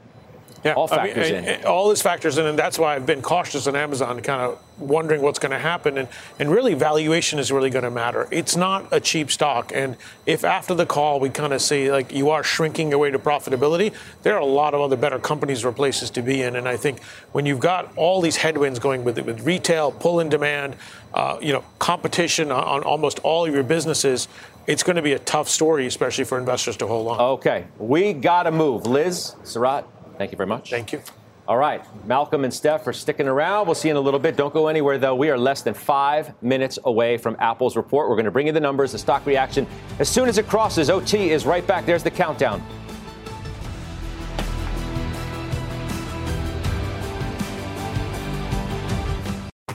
[0.63, 1.65] Yeah, all factors I mean, in.
[1.65, 5.21] All this factors in, and that's why I've been cautious on Amazon, kind of wondering
[5.21, 5.99] what's going to happen.
[5.99, 6.07] And,
[6.39, 8.27] and really, valuation is really going to matter.
[8.31, 9.71] It's not a cheap stock.
[9.75, 13.11] And if after the call we kind of see like, you are shrinking your way
[13.11, 16.55] to profitability, there are a lot of other better companies or places to be in.
[16.55, 20.19] And I think when you've got all these headwinds going with it, with retail, pull
[20.19, 20.77] in demand,
[21.13, 24.27] uh, you know, competition on, on almost all of your businesses,
[24.67, 27.19] it's going to be a tough story, especially for investors to hold on.
[27.19, 28.85] Okay, we got to move.
[28.85, 29.85] Liz, Sarat,
[30.17, 30.69] thank you very much.
[30.69, 31.01] Thank you.
[31.47, 33.67] All right, Malcolm and Steph are sticking around.
[33.67, 34.35] We'll see you in a little bit.
[34.35, 35.13] Don't go anywhere, though.
[35.13, 38.09] We are less than five minutes away from Apple's report.
[38.09, 39.67] We're going to bring you the numbers, the stock reaction.
[39.99, 41.85] As soon as it crosses, OT is right back.
[41.85, 42.63] There's the countdown.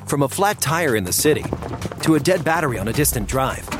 [0.06, 1.44] From a flat tire in the city
[2.02, 3.79] to a dead battery on a distant drive.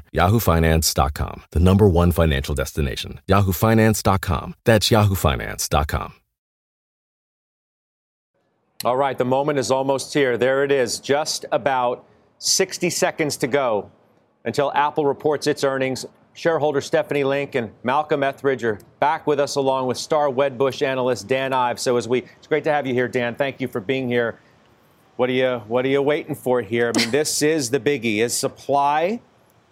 [0.13, 3.19] YahooFinance.com, the number one financial destination.
[3.27, 4.55] YahooFinance.com.
[4.65, 6.13] That's YahooFinance.com.
[8.83, 10.37] All right, the moment is almost here.
[10.37, 12.03] There it is, just about
[12.39, 13.91] 60 seconds to go
[14.43, 16.03] until Apple reports its earnings.
[16.33, 21.27] Shareholder Stephanie Link and Malcolm Etheridge are back with us, along with star Wedbush analyst
[21.27, 21.83] Dan Ives.
[21.83, 23.35] So, as we, it's great to have you here, Dan.
[23.35, 24.39] Thank you for being here.
[25.17, 26.91] What are you, what are you waiting for here?
[26.95, 29.19] I mean, this is the biggie: is supply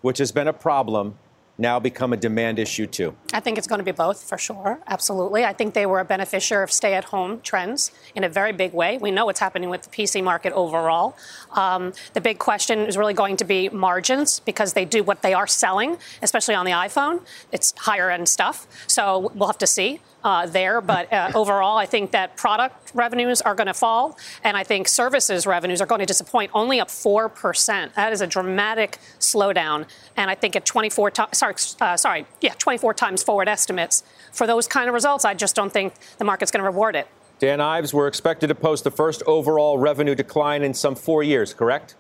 [0.02, 1.16] which has been a problem,
[1.60, 3.16] now become a demand issue too?
[3.34, 4.80] I think it's going to be both for sure.
[4.88, 5.44] Absolutely.
[5.44, 8.74] I think they were a beneficiary of stay at home trends in a very big
[8.74, 8.98] way.
[8.98, 11.18] We know what's happening with the PC market overall.
[11.52, 15.34] Um, the big question is really going to be margins because they do what they
[15.34, 17.22] are selling, especially on the iPhone.
[17.52, 18.66] It's higher end stuff.
[18.88, 20.82] So we'll have to see uh, there.
[20.82, 24.88] But uh, overall, I think that product revenues are going to fall, and I think
[24.88, 26.52] services revenues are going to disappoint.
[26.54, 27.96] Only up four percent.
[27.96, 29.88] That is a dramatic slowdown.
[30.16, 34.46] And I think at 24 times, sorry, uh, sorry, yeah, 24 times forward estimates for
[34.48, 37.08] those kind of results, I just don't think the market's going to reward it.
[37.40, 41.54] Dan Ives, we're expected to post the first overall revenue decline in some four years,
[41.54, 41.96] correct?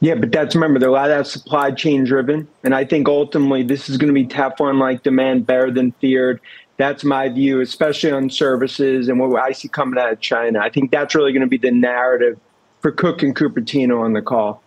[0.00, 2.46] Yeah, but that's remember, a lot of that supply chain driven.
[2.62, 6.40] And I think ultimately this is going to be Teflon like demand better than feared.
[6.76, 10.58] That's my view, especially on services and what I see coming out of China.
[10.60, 12.38] I think that's really going to be the narrative
[12.80, 14.62] for Cook and Cupertino on the call.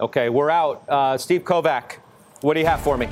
[0.00, 0.88] Okay, we're out.
[0.88, 1.96] Uh, Steve Kovach,
[2.40, 3.08] what do you have for me?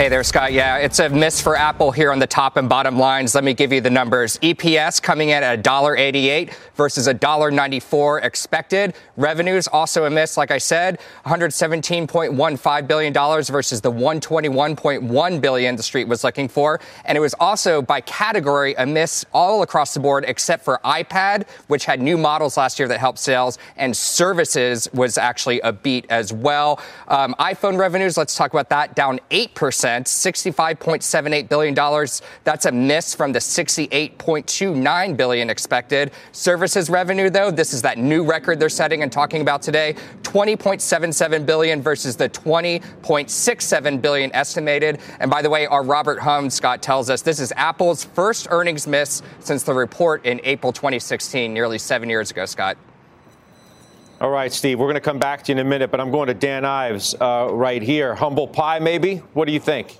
[0.00, 0.54] Hey there, Scott.
[0.54, 3.34] Yeah, it's a miss for Apple here on the top and bottom lines.
[3.34, 4.38] Let me give you the numbers.
[4.38, 8.94] EPS coming in at $1.88 versus $1.94 expected.
[9.18, 16.08] Revenues also a miss, like I said, $117.15 billion versus the 121.1 billion the street
[16.08, 16.80] was looking for.
[17.04, 21.46] And it was also by category a miss all across the board except for iPad,
[21.66, 26.06] which had new models last year that helped sales, and services was actually a beat
[26.08, 26.80] as well.
[27.08, 29.89] Um, iPhone revenues, let's talk about that, down 8%.
[29.98, 31.74] $65.78 billion.
[32.44, 36.12] That's a miss from the 68.29 billion expected.
[36.32, 41.46] Services revenue, though, this is that new record they're setting and talking about today, 20.77
[41.46, 45.00] billion versus the 20.67 billion estimated.
[45.18, 48.86] And by the way, our Robert Hum, Scott tells us this is Apple's first earnings
[48.86, 52.76] miss since the report in April 2016, nearly seven years ago, Scott.
[54.20, 56.10] All right, Steve, we're going to come back to you in a minute, but I'm
[56.10, 58.14] going to Dan Ives uh, right here.
[58.14, 59.16] Humble pie, maybe?
[59.32, 59.96] What do you think?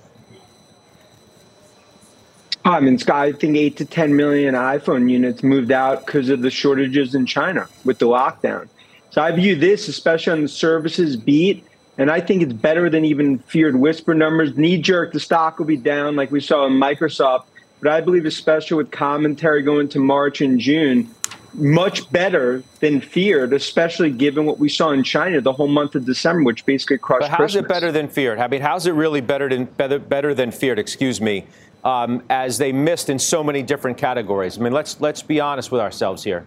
[2.63, 6.43] I mean, Scott, I think 8 to 10 million iPhone units moved out because of
[6.43, 8.69] the shortages in China with the lockdown.
[9.09, 11.65] So I view this, especially on the services beat,
[11.97, 14.55] and I think it's better than even feared whisper numbers.
[14.55, 17.45] Knee jerk, the stock will be down like we saw in Microsoft.
[17.81, 21.09] But I believe, especially with commentary going to March and June,
[21.53, 26.05] much better than feared, especially given what we saw in China the whole month of
[26.05, 27.21] December, which basically crushed.
[27.21, 27.63] But how's Christmas.
[27.63, 28.39] it better than feared?
[28.39, 30.79] I mean, how's it really better than better, better than feared?
[30.79, 31.45] Excuse me,
[31.83, 34.57] um, as they missed in so many different categories.
[34.57, 36.45] I mean, let's let's be honest with ourselves here.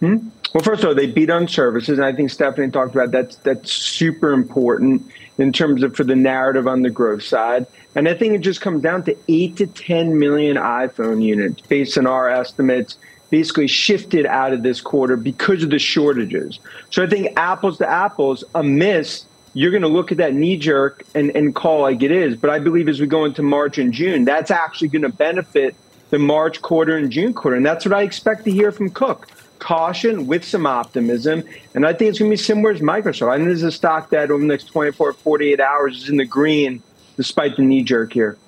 [0.00, 0.28] Hmm?
[0.54, 3.36] Well, first of all, they beat on services, and I think Stephanie talked about that's
[3.36, 5.02] that's super important
[5.38, 7.66] in terms of for the narrative on the growth side.
[7.94, 11.98] And I think it just comes down to eight to ten million iPhone units based
[11.98, 12.96] on our estimates
[13.30, 16.58] basically shifted out of this quarter because of the shortages.
[16.90, 20.56] So I think apples to apples, a miss, you're going to look at that knee
[20.56, 22.36] jerk and, and call like it is.
[22.36, 25.74] But I believe as we go into March and June, that's actually going to benefit
[26.10, 27.56] the March quarter and June quarter.
[27.56, 29.28] And that's what I expect to hear from Cook.
[29.58, 31.42] Caution with some optimism.
[31.74, 33.30] And I think it's going to be similar as Microsoft.
[33.30, 36.16] I think this is a stock that over the next 24, 48 hours is in
[36.16, 36.82] the green
[37.16, 38.38] despite the knee jerk here.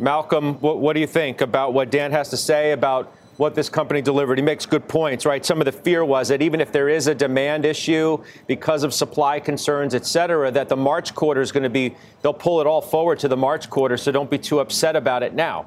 [0.00, 3.68] Malcolm, what, what do you think about what Dan has to say about what this
[3.68, 4.36] company delivered.
[4.36, 5.44] He makes good points, right?
[5.46, 8.92] Some of the fear was that even if there is a demand issue because of
[8.92, 12.66] supply concerns, et cetera, that the March quarter is going to be, they'll pull it
[12.66, 15.66] all forward to the March quarter, so don't be too upset about it now.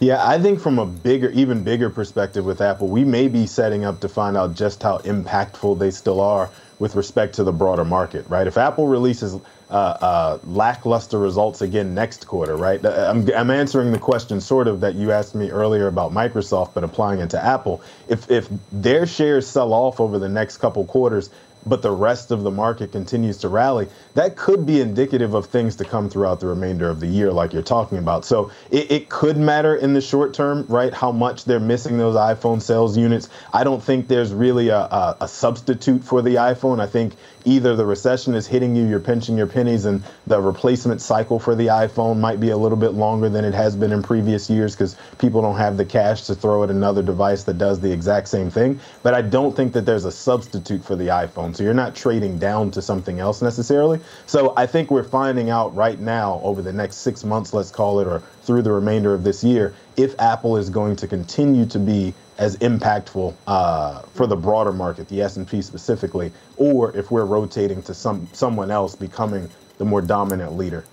[0.00, 3.84] Yeah, I think from a bigger, even bigger perspective with Apple, we may be setting
[3.84, 6.50] up to find out just how impactful they still are
[6.80, 8.48] with respect to the broader market, right?
[8.48, 9.36] If Apple releases
[9.72, 12.84] uh, uh, lackluster results again next quarter, right?
[12.84, 16.74] Uh, I'm, I'm answering the question sort of that you asked me earlier about Microsoft,
[16.74, 17.80] but applying it to Apple.
[18.06, 21.30] If if their shares sell off over the next couple quarters,
[21.66, 25.76] but the rest of the market continues to rally, that could be indicative of things
[25.76, 28.24] to come throughout the remainder of the year, like you're talking about.
[28.24, 30.92] So it, it, could matter in the short term, right?
[30.92, 33.28] How much they're missing those iPhone sales units.
[33.52, 36.80] I don't think there's really a, a, a substitute for the iPhone.
[36.80, 41.00] I think either the recession is hitting you, you're pinching your pennies, and the replacement
[41.00, 44.02] cycle for the iPhone might be a little bit longer than it has been in
[44.02, 47.80] previous years because people don't have the cash to throw at another device that does
[47.80, 48.78] the exact same thing.
[49.02, 51.51] But I don't think that there's a substitute for the iPhone.
[51.54, 54.00] So you're not trading down to something else necessarily.
[54.26, 58.00] So I think we're finding out right now over the next six months, let's call
[58.00, 61.78] it, or through the remainder of this year, if Apple is going to continue to
[61.78, 67.82] be as impactful uh, for the broader market, the S&P specifically, or if we're rotating
[67.82, 70.84] to some someone else becoming the more dominant leader.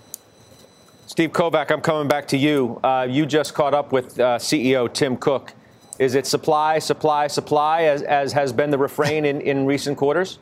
[1.06, 2.78] Steve Kovach, I'm coming back to you.
[2.84, 5.52] Uh, you just caught up with uh, CEO Tim Cook.
[5.98, 10.38] Is it supply, supply, supply, as, as has been the refrain in, in recent quarters?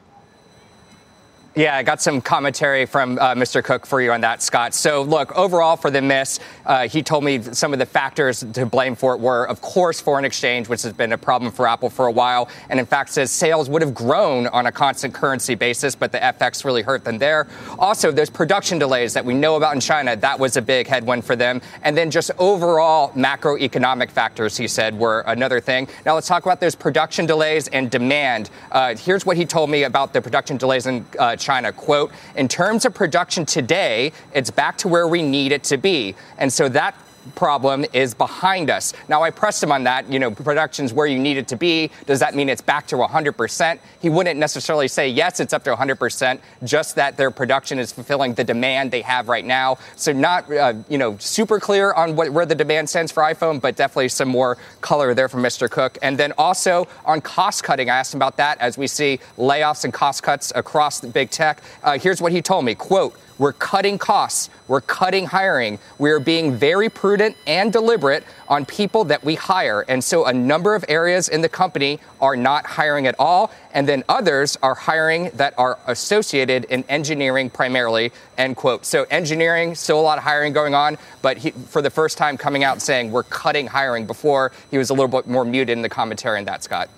[1.59, 3.65] Yeah, I got some commentary from uh, Mr.
[3.65, 4.75] Cook for you on that, Scott.
[4.75, 8.65] So, look, overall for the miss, uh, he told me some of the factors to
[8.65, 11.91] blame for it were, of course, foreign exchange, which has been a problem for Apple
[11.91, 15.57] for a while, and in fact says sales would have grown on a constant currency
[15.57, 17.49] basis, but the FX really hurt them there.
[17.77, 20.15] Also, there's production delays that we know about in China.
[20.15, 21.61] That was a big headwind for them.
[21.83, 25.89] And then just overall macroeconomic factors, he said, were another thing.
[26.07, 28.49] Now, let's talk about those production delays and demand.
[28.71, 31.35] Uh, here's what he told me about the production delays in uh.
[31.49, 31.73] China.
[31.73, 36.15] Quote, in terms of production today, it's back to where we need it to be.
[36.37, 36.95] And so that
[37.35, 38.93] problem is behind us.
[39.09, 40.11] Now, I pressed him on that.
[40.11, 41.91] You know, production's where you need it to be.
[42.07, 43.79] Does that mean it's back to 100%?
[44.01, 48.35] He wouldn't necessarily say, yes, it's up to 100%, just that their production is fulfilling
[48.35, 49.79] the demand they have right now.
[49.97, 53.61] So, not, uh, you know, super clear on what, where the demand stands for iPhone,
[53.61, 55.71] but definitely some more color there from Mr.
[55.71, 55.99] Cook.
[56.03, 59.85] And then also on cost cutting, I asked him about that as we see layoffs
[59.85, 61.63] and cost cuts across the big tech.
[61.83, 64.51] Uh, here's what he told me, quote, We're cutting costs.
[64.67, 65.79] We're cutting hiring.
[65.99, 69.85] We are being very prudent and deliberate on people that we hire.
[69.89, 73.53] And so a number of areas in the company are not hiring at all.
[73.73, 78.85] And then others are hiring that are associated in engineering primarily, end quote.
[78.85, 82.37] So engineering, still a lot of hiring going on, but he, for the first time
[82.37, 85.83] coming out saying we're cutting hiring before he was a little bit more muted in
[85.83, 86.91] the commentary on that, Scott.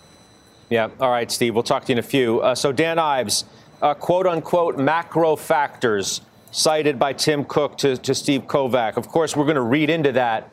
[0.70, 0.88] Yeah.
[1.00, 1.54] All right, Steve.
[1.54, 2.40] We'll talk to you in a few.
[2.40, 3.44] Uh, so Dan Ives,
[3.82, 6.20] uh, quote unquote macro factors
[6.50, 8.96] cited by Tim Cook to, to Steve Kovach.
[8.96, 10.50] Of course, we're going to read into that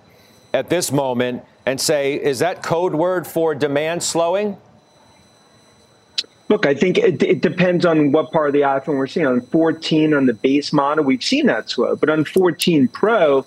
[0.54, 4.58] at this moment and say, is that code word for demand slowing?
[6.50, 9.26] Look, I think it, it, depends on what part of the iPhone we're seeing.
[9.26, 11.98] On 14, on the base model, we've seen that slow.
[11.98, 13.45] But on 14 Pro,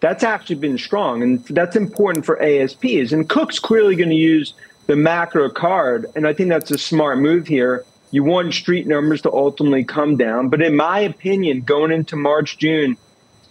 [0.00, 1.22] that's actually been strong.
[1.22, 3.12] And that's important for ASPs.
[3.12, 4.52] And Cook's clearly going to use
[4.86, 6.06] the macro card.
[6.14, 7.86] And I think that's a smart move here.
[8.12, 10.50] You want street numbers to ultimately come down.
[10.50, 12.96] But in my opinion, going into March, June,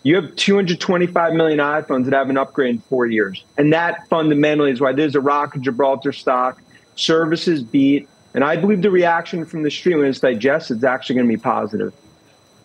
[0.03, 3.43] you have 225 million iPhones that haven't upgraded in four years.
[3.57, 6.62] And that fundamentally is why there's a rock of Gibraltar stock.
[6.95, 8.07] Services beat.
[8.36, 11.38] And I believe the reaction from the street when it's digested is actually going to
[11.38, 11.93] be positive.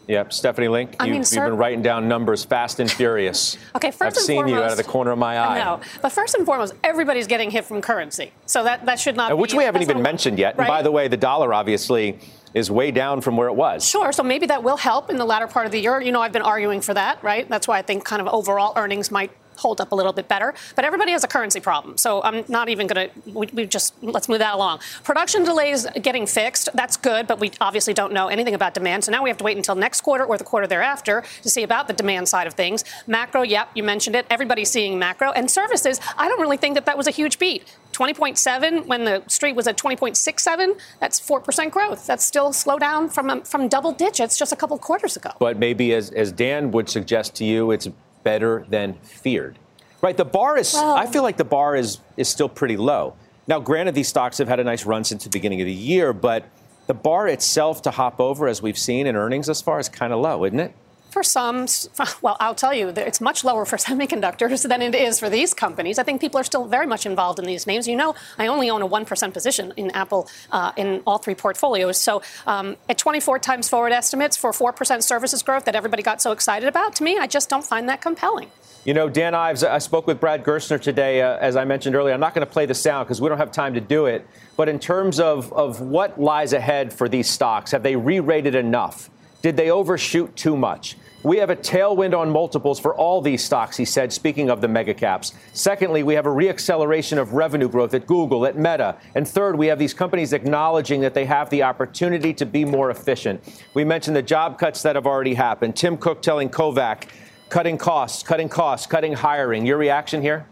[0.08, 3.56] Yep, Stephanie Link, you, have been writing down numbers fast and furious.
[3.74, 5.58] okay, 1st I've seen foremost, you out of the corner of my eye.
[5.58, 9.32] No, but first and foremost, everybody's getting hit from currency, so that that should not.
[9.32, 10.56] Uh, which be, we haven't even mentioned yet.
[10.56, 10.64] Right?
[10.64, 12.20] And by the way, the dollar obviously
[12.54, 13.86] is way down from where it was.
[13.86, 14.12] Sure.
[14.12, 16.00] So maybe that will help in the latter part of the year.
[16.00, 17.46] You know, I've been arguing for that, right?
[17.48, 20.54] That's why I think kind of overall earnings might hold up a little bit better.
[20.74, 21.98] But everybody has a currency problem.
[21.98, 24.80] So I'm not even going to, we, we, just, let's move that along.
[25.04, 26.68] Production delays getting fixed.
[26.74, 29.04] That's good, but we obviously don't know anything about demand.
[29.04, 31.62] So now we have to wait until next quarter or the quarter thereafter to see
[31.62, 32.84] about the demand side of things.
[33.06, 34.26] Macro, yep, you mentioned it.
[34.30, 35.32] Everybody's seeing macro.
[35.32, 37.64] And services, I don't really think that that was a huge beat.
[37.96, 43.30] 20.7 when the street was at 20.67 that's 4% growth that's still slow down from
[43.30, 46.90] um, from double digits just a couple quarters ago but maybe as, as dan would
[46.90, 47.88] suggest to you it's
[48.26, 49.56] better than feared.
[50.02, 50.16] Right?
[50.16, 53.14] The bar is, well, I feel like the bar is, is still pretty low.
[53.46, 56.12] Now, granted, these stocks have had a nice run since the beginning of the year,
[56.12, 56.44] but
[56.88, 60.12] the bar itself to hop over, as we've seen in earnings thus far, is kind
[60.12, 60.74] of low, isn't it?
[61.16, 61.66] For some,
[62.20, 65.98] well, I'll tell you, it's much lower for semiconductors than it is for these companies.
[65.98, 67.88] I think people are still very much involved in these names.
[67.88, 71.96] You know, I only own a 1% position in Apple uh, in all three portfolios.
[71.96, 76.32] So um, at 24 times forward estimates for 4% services growth that everybody got so
[76.32, 78.50] excited about, to me, I just don't find that compelling.
[78.84, 82.12] You know, Dan Ives, I spoke with Brad Gerstner today, uh, as I mentioned earlier.
[82.12, 84.26] I'm not going to play the sound because we don't have time to do it.
[84.58, 88.54] But in terms of, of what lies ahead for these stocks, have they re rated
[88.54, 89.08] enough?
[89.40, 90.96] Did they overshoot too much?
[91.26, 94.68] We have a tailwind on multiples for all these stocks, he said, speaking of the
[94.68, 95.32] mega caps.
[95.54, 98.94] Secondly, we have a reacceleration of revenue growth at Google, at Meta.
[99.16, 102.90] And third, we have these companies acknowledging that they have the opportunity to be more
[102.90, 103.42] efficient.
[103.74, 105.74] We mentioned the job cuts that have already happened.
[105.74, 107.08] Tim Cook telling Kovach,
[107.48, 109.66] cutting costs, cutting costs, cutting hiring.
[109.66, 110.46] Your reaction here?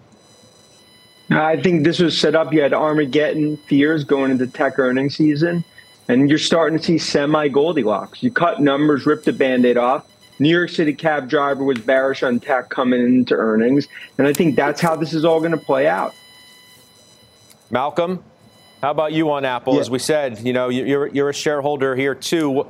[1.31, 2.53] I think this was set up.
[2.53, 5.63] You had Armageddon fears going into tech earnings season,
[6.09, 8.25] and you're starting to see semi Goldilocks.
[8.25, 10.05] You cut numbers, rip the band aid off
[10.39, 13.89] New York City cab driver was bearish on tech coming into earnings.
[14.19, 16.15] And I think that's how this is all going to play out.
[17.71, 18.23] Malcolm,
[18.83, 19.75] how about you on Apple?
[19.75, 19.81] Yeah.
[19.81, 22.67] As we said, you know, you're, you're a shareholder here too.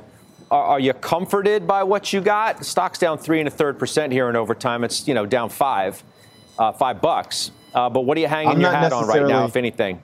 [0.51, 2.63] Are, are, you comforted by what you got?
[2.65, 4.83] stock's down three and a third percent here in overtime.
[4.83, 6.01] It's, you know, down five,
[6.57, 7.51] uh, five bucks.
[7.73, 10.01] Uh, but what are you hanging I'm your hat on right now, if anything?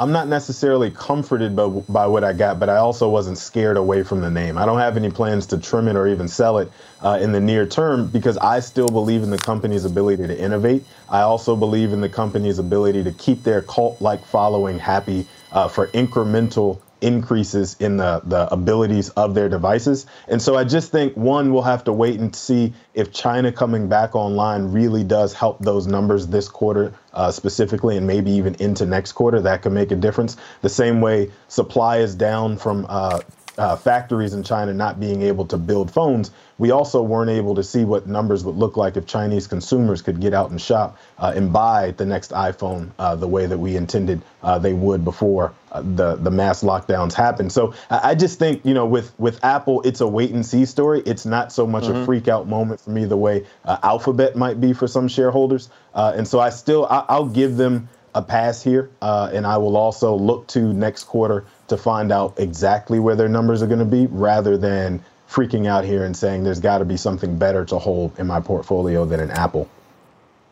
[0.00, 4.04] I'm not necessarily comforted by, by what I got, but I also wasn't scared away
[4.04, 4.56] from the name.
[4.56, 6.70] I don't have any plans to trim it or even sell it
[7.02, 10.84] uh, in the near term because I still believe in the company's ability to innovate.
[11.08, 15.66] I also believe in the company's ability to keep their cult like following happy uh,
[15.66, 20.06] for incremental increases in the, the abilities of their devices.
[20.26, 23.88] And so I just think one, we'll have to wait and see if China coming
[23.88, 28.86] back online really does help those numbers this quarter uh, specifically, and maybe even into
[28.86, 29.40] next quarter.
[29.40, 30.36] That could make a difference.
[30.62, 33.20] The same way supply is down from uh,
[33.58, 37.62] uh, factories in China not being able to build phones, we also weren't able to
[37.62, 41.32] see what numbers would look like if Chinese consumers could get out and shop uh,
[41.34, 45.54] and buy the next iPhone uh, the way that we intended uh, they would before
[45.72, 47.52] uh, the the mass lockdowns happened.
[47.52, 50.64] So I, I, just think you know with with Apple, it's a wait and see
[50.64, 51.02] story.
[51.06, 51.98] It's not so much mm-hmm.
[51.98, 55.70] a freak out moment for me the way uh, Alphabet might be for some shareholders.
[55.94, 60.14] and so I still I, I'll give them a pass here, and I will also
[60.14, 64.06] look to next quarter to find out exactly where their numbers are going to be
[64.06, 68.18] rather than freaking out here and saying there's got to be something better to hold
[68.18, 69.68] in my portfolio than an Apple.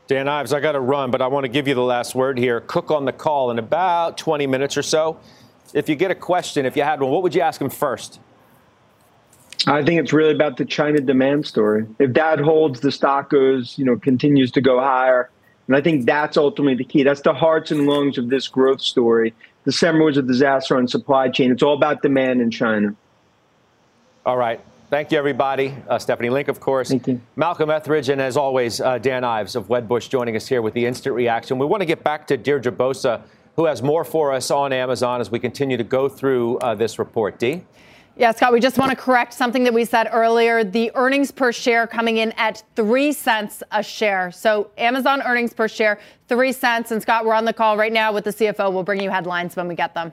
[0.06, 2.38] Dan Ives, I got to run, but I want to give you the last word
[2.38, 2.60] here.
[2.60, 5.18] Cook on the call in about 20 minutes or so.
[5.74, 8.20] If you get a question, if you had one, what would you ask him first?
[9.66, 11.86] I think it's really about the China demand story.
[11.98, 15.28] If that holds, the stock goes, you know, continues to go higher.
[15.66, 17.02] And I think that's ultimately the key.
[17.02, 19.34] That's the hearts and lungs of this growth story.
[19.64, 21.50] December was a disaster on supply chain.
[21.50, 22.94] It's all about demand in China.
[24.26, 24.60] All right.
[24.90, 25.72] Thank you, everybody.
[25.88, 26.88] Uh, Stephanie Link, of course.
[26.88, 27.20] Thank you.
[27.36, 30.84] Malcolm Etheridge, and as always, uh, Dan Ives of Wedbush joining us here with the
[30.84, 31.58] instant reaction.
[31.58, 33.22] We want to get back to Deirdre Bosa,
[33.54, 36.98] who has more for us on Amazon as we continue to go through uh, this
[36.98, 37.38] report.
[37.38, 37.62] D?
[38.16, 40.64] Yeah, Scott, we just want to correct something that we said earlier.
[40.64, 44.32] The earnings per share coming in at 3 cents a share.
[44.32, 46.90] So Amazon earnings per share, 3 cents.
[46.90, 48.72] And Scott, we're on the call right now with the CFO.
[48.72, 50.12] We'll bring you headlines when we get them.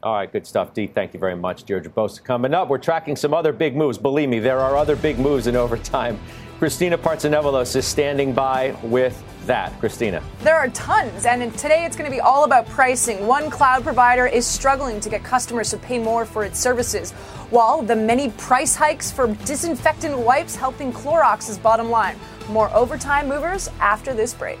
[0.00, 0.86] All right, good stuff, D.
[0.86, 2.22] Thank you very much, Deirdre Bosa.
[2.22, 3.98] Coming up, we're tracking some other big moves.
[3.98, 6.20] Believe me, there are other big moves in overtime.
[6.60, 9.76] Christina Partsinevelos is standing by with that.
[9.80, 10.22] Christina.
[10.42, 13.26] There are tons, and today it's going to be all about pricing.
[13.26, 17.10] One cloud provider is struggling to get customers to pay more for its services,
[17.50, 22.16] while the many price hikes for disinfectant wipes helping Clorox's bottom line.
[22.48, 24.60] More overtime movers after this break.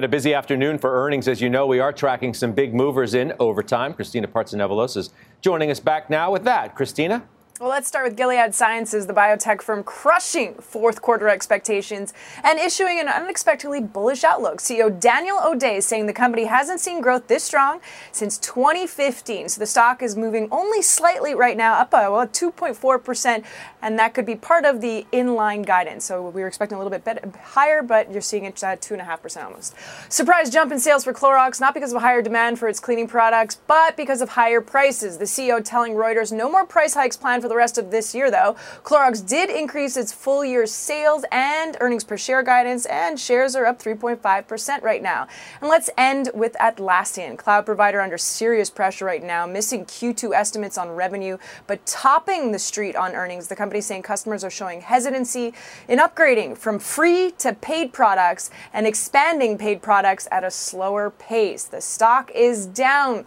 [0.00, 1.28] Been a busy afternoon for earnings.
[1.28, 3.92] As you know, we are tracking some big movers in overtime.
[3.92, 5.10] Christina Partsinevelos is
[5.42, 6.74] joining us back now with that.
[6.74, 7.28] Christina?
[7.60, 12.98] Well, let's start with Gilead Sciences, the biotech firm crushing fourth quarter expectations and issuing
[12.98, 14.60] an unexpectedly bullish outlook.
[14.60, 17.82] CEO Daniel O'Day saying the company hasn't seen growth this strong
[18.12, 19.50] since 2015.
[19.50, 23.44] So the stock is moving only slightly right now, up by well, 2.4%,
[23.82, 26.06] and that could be part of the inline guidance.
[26.06, 29.44] So we were expecting a little bit better, higher, but you're seeing it at 2.5%
[29.44, 29.74] almost.
[30.08, 33.58] Surprise jump in sales for Clorox, not because of higher demand for its cleaning products,
[33.66, 35.18] but because of higher prices.
[35.18, 38.30] The CEO telling Reuters no more price hikes planned for the rest of this year,
[38.30, 38.56] though.
[38.82, 43.66] Clorox did increase its full year sales and earnings per share guidance, and shares are
[43.66, 45.26] up 3.5% right now.
[45.60, 50.78] And let's end with Atlassian, cloud provider under serious pressure right now, missing Q2 estimates
[50.78, 51.36] on revenue,
[51.66, 53.48] but topping the street on earnings.
[53.48, 55.52] The company saying customers are showing hesitancy
[55.88, 61.64] in upgrading from free to paid products and expanding paid products at a slower pace.
[61.64, 63.24] The stock is down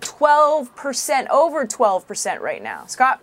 [0.00, 2.84] 12%, over 12% right now.
[2.86, 3.22] Scott?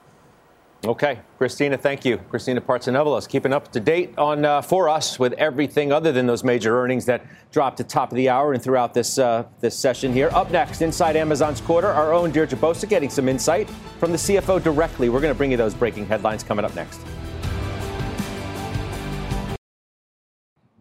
[0.86, 2.18] Okay, Christina, thank you.
[2.30, 6.42] Christina Partsinevelos keeping up to date on uh, for us with everything other than those
[6.46, 10.14] major earnings that dropped at top of the hour and throughout this uh, this session
[10.14, 10.30] here.
[10.30, 13.70] Up next, inside Amazon's quarter, our own Deirdre Bosa getting some insight
[14.00, 15.10] from the CFO directly.
[15.10, 17.02] We're going to bring you those breaking headlines coming up next.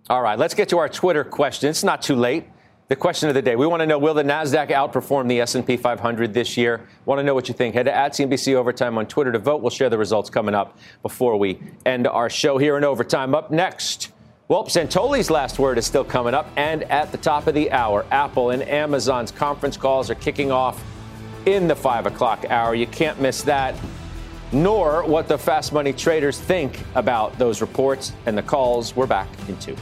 [0.09, 1.71] All right, let's get to our Twitter question.
[1.71, 2.45] It's not too late.
[2.89, 5.77] The question of the day: We want to know: Will the Nasdaq outperform the S&P
[5.77, 6.89] 500 this year?
[7.05, 7.75] Want to know what you think?
[7.75, 9.61] Head to at CNBC Overtime on Twitter to vote.
[9.61, 13.35] We'll share the results coming up before we end our show here in Overtime.
[13.35, 14.13] Up next.
[14.49, 18.07] Well, Santoli's last word is still coming up, and at the top of the hour,
[18.11, 20.83] Apple and Amazon's conference calls are kicking off
[21.45, 22.75] in the five o'clock hour.
[22.75, 23.75] You can't miss that.
[24.51, 28.97] Nor what the fast money traders think about those reports and the calls.
[28.97, 29.77] We're back in two.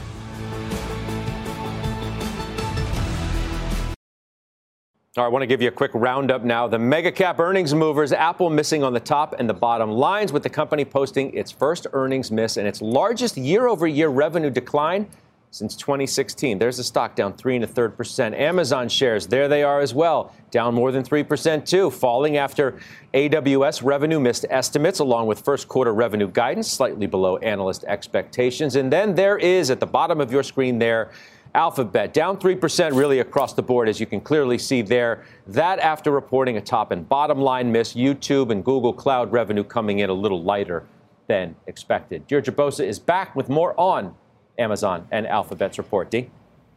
[5.17, 6.67] All right, I want to give you a quick roundup now.
[6.67, 10.43] The mega cap earnings movers, Apple missing on the top and the bottom lines, with
[10.43, 15.09] the company posting its first earnings miss and its largest year over year revenue decline
[15.49, 16.59] since 2016.
[16.59, 18.35] There's the stock down three and a third percent.
[18.35, 22.77] Amazon shares, there they are as well, down more than three percent too, falling after
[23.15, 28.75] AWS revenue missed estimates along with first quarter revenue guidance, slightly below analyst expectations.
[28.75, 31.09] And then there is at the bottom of your screen there
[31.55, 35.23] Alphabet down 3% really across the board, as you can clearly see there.
[35.47, 39.99] That after reporting a top and bottom line miss, YouTube and Google Cloud revenue coming
[39.99, 40.85] in a little lighter
[41.27, 42.27] than expected.
[42.27, 44.15] Deirdre Bosa is back with more on
[44.57, 46.09] Amazon and Alphabet's report.
[46.09, 46.29] D.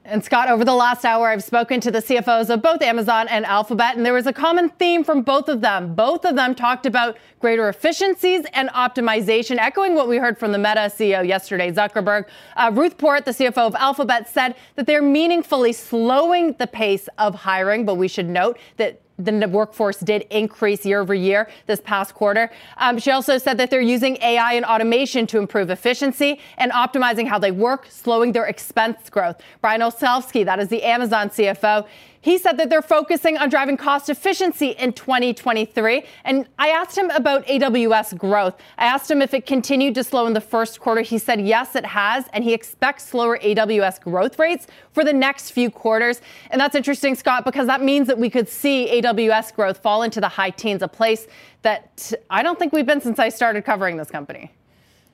[0.03, 3.45] And Scott, over the last hour, I've spoken to the CFOs of both Amazon and
[3.45, 5.95] Alphabet, and there was a common theme from both of them.
[5.95, 10.59] Both of them talked about greater efficiencies and optimization, echoing what we heard from the
[10.59, 12.25] Meta CEO yesterday, Zuckerberg.
[12.57, 17.35] Uh, Ruth Porat, the CFO of Alphabet, said that they're meaningfully slowing the pace of
[17.35, 22.15] hiring, but we should note that the workforce did increase year over year this past
[22.15, 22.51] quarter.
[22.77, 27.27] Um, she also said that they're using AI and automation to improve efficiency and optimizing
[27.27, 29.41] how they work, slowing their expense growth.
[29.61, 31.87] Brian Olsavsky, that is the Amazon CFO,
[32.23, 36.05] He said that they're focusing on driving cost efficiency in 2023.
[36.25, 38.61] And I asked him about AWS growth.
[38.77, 41.01] I asked him if it continued to slow in the first quarter.
[41.01, 42.27] He said, yes, it has.
[42.35, 46.21] And he expects slower AWS growth rates for the next few quarters.
[46.51, 50.21] And that's interesting, Scott, because that means that we could see AWS growth fall into
[50.21, 51.27] the high teens, a place
[51.63, 54.53] that I don't think we've been since I started covering this company.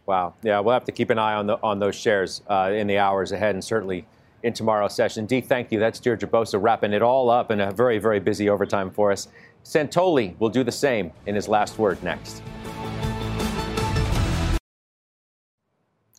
[0.06, 0.34] Wow.
[0.42, 2.98] Yeah, we'll have to keep an eye on the on those shares uh, in the
[2.98, 4.06] hours ahead, and certainly
[4.46, 5.26] in tomorrow's session.
[5.26, 5.80] Dee, thank you.
[5.80, 9.26] That's Deirdre Bosa wrapping it all up in a very, very busy overtime for us.
[9.64, 12.44] Santoli will do the same in his last word next.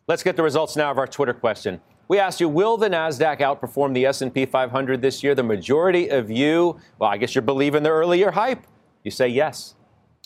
[0.07, 1.79] Let's get the results now of our Twitter question.
[2.09, 5.33] We asked you, will the Nasdaq outperform the S&P 500 this year?
[5.33, 8.65] The majority of you, well, I guess you're believing the earlier hype.
[9.05, 9.75] You say yes.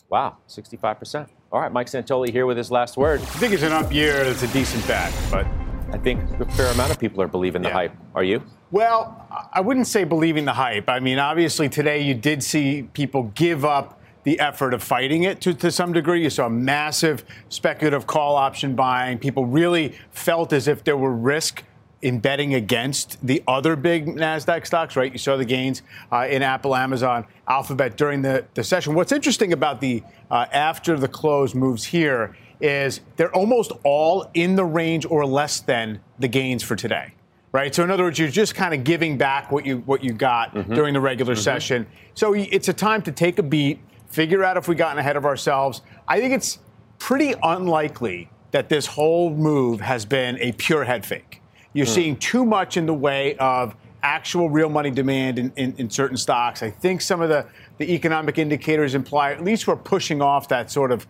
[0.09, 1.27] Wow, 65%.
[1.51, 3.21] All right, Mike Santoli here with his last word.
[3.21, 4.17] I think it's an up year.
[4.21, 5.45] It's a decent bet, but
[5.91, 7.73] I think a fair amount of people are believing the yeah.
[7.73, 7.95] hype.
[8.15, 8.41] Are you?
[8.71, 10.89] Well, I wouldn't say believing the hype.
[10.89, 15.41] I mean, obviously today you did see people give up the effort of fighting it
[15.41, 16.23] to, to some degree.
[16.23, 19.17] You saw massive speculative call option buying.
[19.17, 21.63] People really felt as if there were risk
[22.01, 25.11] in betting against the other big NASDAQ stocks, right?
[25.11, 25.81] You saw the gains
[26.11, 28.95] uh, in Apple, Amazon, Alphabet during the, the session.
[28.95, 34.55] What's interesting about the uh, after the close moves here is they're almost all in
[34.55, 37.13] the range or less than the gains for today.
[37.51, 37.75] Right.
[37.75, 40.55] So in other words, you're just kind of giving back what you what you got
[40.55, 40.73] mm-hmm.
[40.73, 41.41] during the regular mm-hmm.
[41.41, 41.87] session.
[42.13, 45.25] So it's a time to take a beat, figure out if we've gotten ahead of
[45.25, 45.81] ourselves.
[46.07, 46.59] I think it's
[46.97, 51.41] pretty unlikely that this whole move has been a pure head fake.
[51.73, 51.93] You're mm.
[51.93, 56.17] seeing too much in the way of actual real money demand in, in, in, certain
[56.17, 56.63] stocks.
[56.63, 57.45] I think some of the,
[57.77, 61.05] the economic indicators imply at least we're pushing off that sort of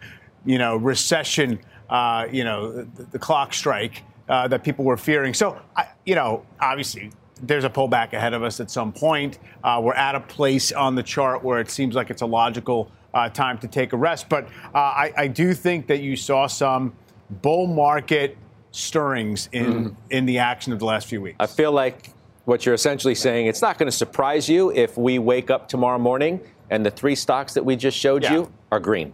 [0.46, 5.34] you know, recession, uh, you know, the, the clock strike uh, that people were fearing.
[5.34, 7.12] So, I, you know, obviously
[7.42, 9.40] there's a pullback ahead of us at some point.
[9.64, 12.92] Uh, we're at a place on the chart where it seems like it's a logical
[13.14, 14.30] uh, time to take a rest.
[14.30, 16.94] But uh, I, I, do think that you saw some
[17.42, 18.38] bull market
[18.72, 19.96] stirrings in mm.
[20.10, 21.36] in the action of the last few weeks.
[21.40, 22.12] I feel like
[22.46, 26.00] what you're essentially saying it's not going to surprise you if we wake up tomorrow
[26.00, 26.40] morning
[26.70, 28.34] and the three stocks that we just showed yeah.
[28.34, 29.14] you are green.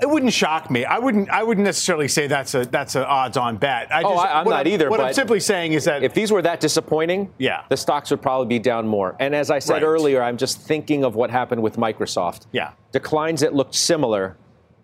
[0.00, 0.84] It wouldn't shock me.
[0.84, 1.28] I wouldn't.
[1.30, 3.92] I wouldn't necessarily say that's a that's an odds-on bet.
[3.92, 4.88] I oh, just, oh, I, am not I'm, either.
[4.88, 7.64] What I'm simply saying is that if these were that disappointing, yeah.
[7.68, 9.16] the stocks would probably be down more.
[9.20, 9.82] And as I said right.
[9.82, 12.46] earlier, I'm just thinking of what happened with Microsoft.
[12.52, 14.36] Yeah, declines that looked similar,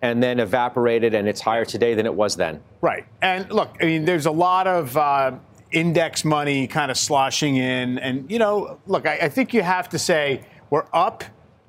[0.02, 2.62] and then evaporated, and it's higher today than it was then.
[2.82, 3.06] Right.
[3.22, 4.96] And look, I mean, there's a lot of.
[4.96, 5.32] Uh,
[5.72, 9.88] index money kind of sloshing in and you know look I, I think you have
[9.88, 11.24] to say we're up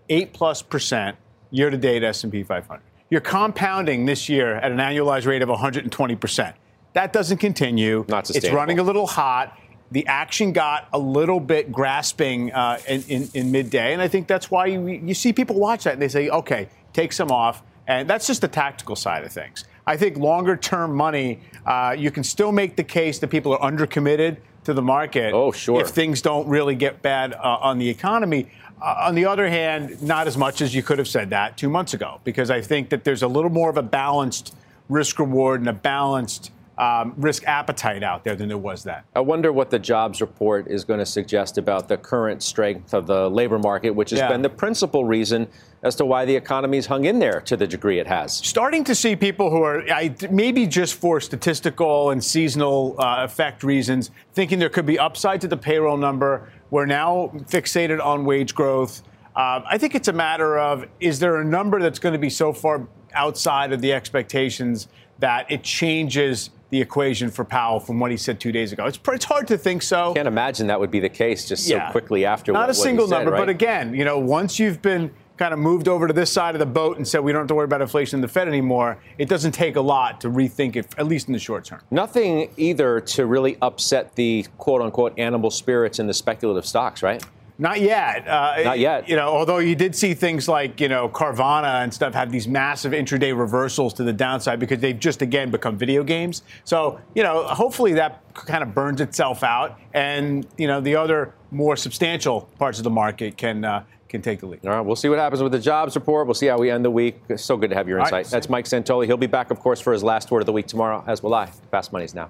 [0.08, 1.18] 8 plus percent
[1.50, 2.80] year to date s&p 500
[3.10, 6.54] you're compounding this year at an annualized rate of 120%.
[6.94, 8.06] That doesn't continue.
[8.08, 8.48] Not sustainable.
[8.48, 9.58] It's running a little hot.
[9.92, 14.28] The action got a little bit grasping uh, in, in, in, midday, and I think
[14.28, 17.64] that's why you, you see people watch that and they say, okay, take some off.
[17.88, 19.64] And that's just the tactical side of things.
[19.86, 23.72] I think longer term money, uh, you can still make the case that people are
[23.72, 25.34] undercommitted to the market.
[25.34, 25.80] Oh, sure.
[25.80, 28.52] If things don't really get bad uh, on the economy.
[28.82, 31.70] Uh, on the other hand, not as much as you could have said that two
[31.70, 34.56] months ago, because I think that there's a little more of a balanced
[34.88, 39.02] risk reward and a balanced um, risk appetite out there than there was then.
[39.16, 43.08] I wonder what the jobs report is going to suggest about the current strength of
[43.08, 44.28] the labor market, which has yeah.
[44.28, 45.48] been the principal reason
[45.84, 48.34] as to why the economy's hung in there to the degree it has.
[48.34, 53.64] Starting to see people who are I, maybe just for statistical and seasonal uh, effect
[53.64, 58.54] reasons thinking there could be upside to the payroll number we're now fixated on wage
[58.54, 59.02] growth.
[59.36, 62.30] Uh, I think it's a matter of is there a number that's going to be
[62.30, 64.88] so far outside of the expectations
[65.20, 68.86] that it changes the equation for Powell from what he said two days ago.
[68.86, 70.12] It's, it's hard to think so.
[70.12, 71.88] I can't imagine that would be the case just yeah.
[71.88, 72.52] so quickly after.
[72.52, 73.40] Not what, a single said, number, right?
[73.40, 76.60] but again, you know, once you've been kind of moved over to this side of
[76.60, 78.98] the boat and said we don't have to worry about inflation in the Fed anymore,
[79.18, 81.80] it doesn't take a lot to rethink it, at least in the short term.
[81.92, 87.24] Nothing either to really upset the quote unquote animal spirits in the speculative stocks, right?
[87.60, 88.28] Not yet.
[88.28, 89.10] Uh, Not yet.
[89.10, 92.48] You know, although you did see things like you know Carvana and stuff have these
[92.48, 96.44] massive intraday reversals to the downside because they've just again become video games.
[96.66, 101.34] So you know, hopefully that kind of burns itself out, and you know the other
[101.50, 104.66] more substantial parts of the market can uh, can take the lead.
[104.66, 106.28] All right, we'll see what happens with the jobs report.
[106.28, 107.22] We'll see how we end the week.
[107.28, 108.14] It's so good to have your insight.
[108.14, 108.28] Right.
[108.28, 109.06] That's Mike Santoli.
[109.06, 111.34] He'll be back, of course, for his last word of the week tomorrow, as will
[111.34, 111.48] I.
[111.72, 112.30] Fast Money's now.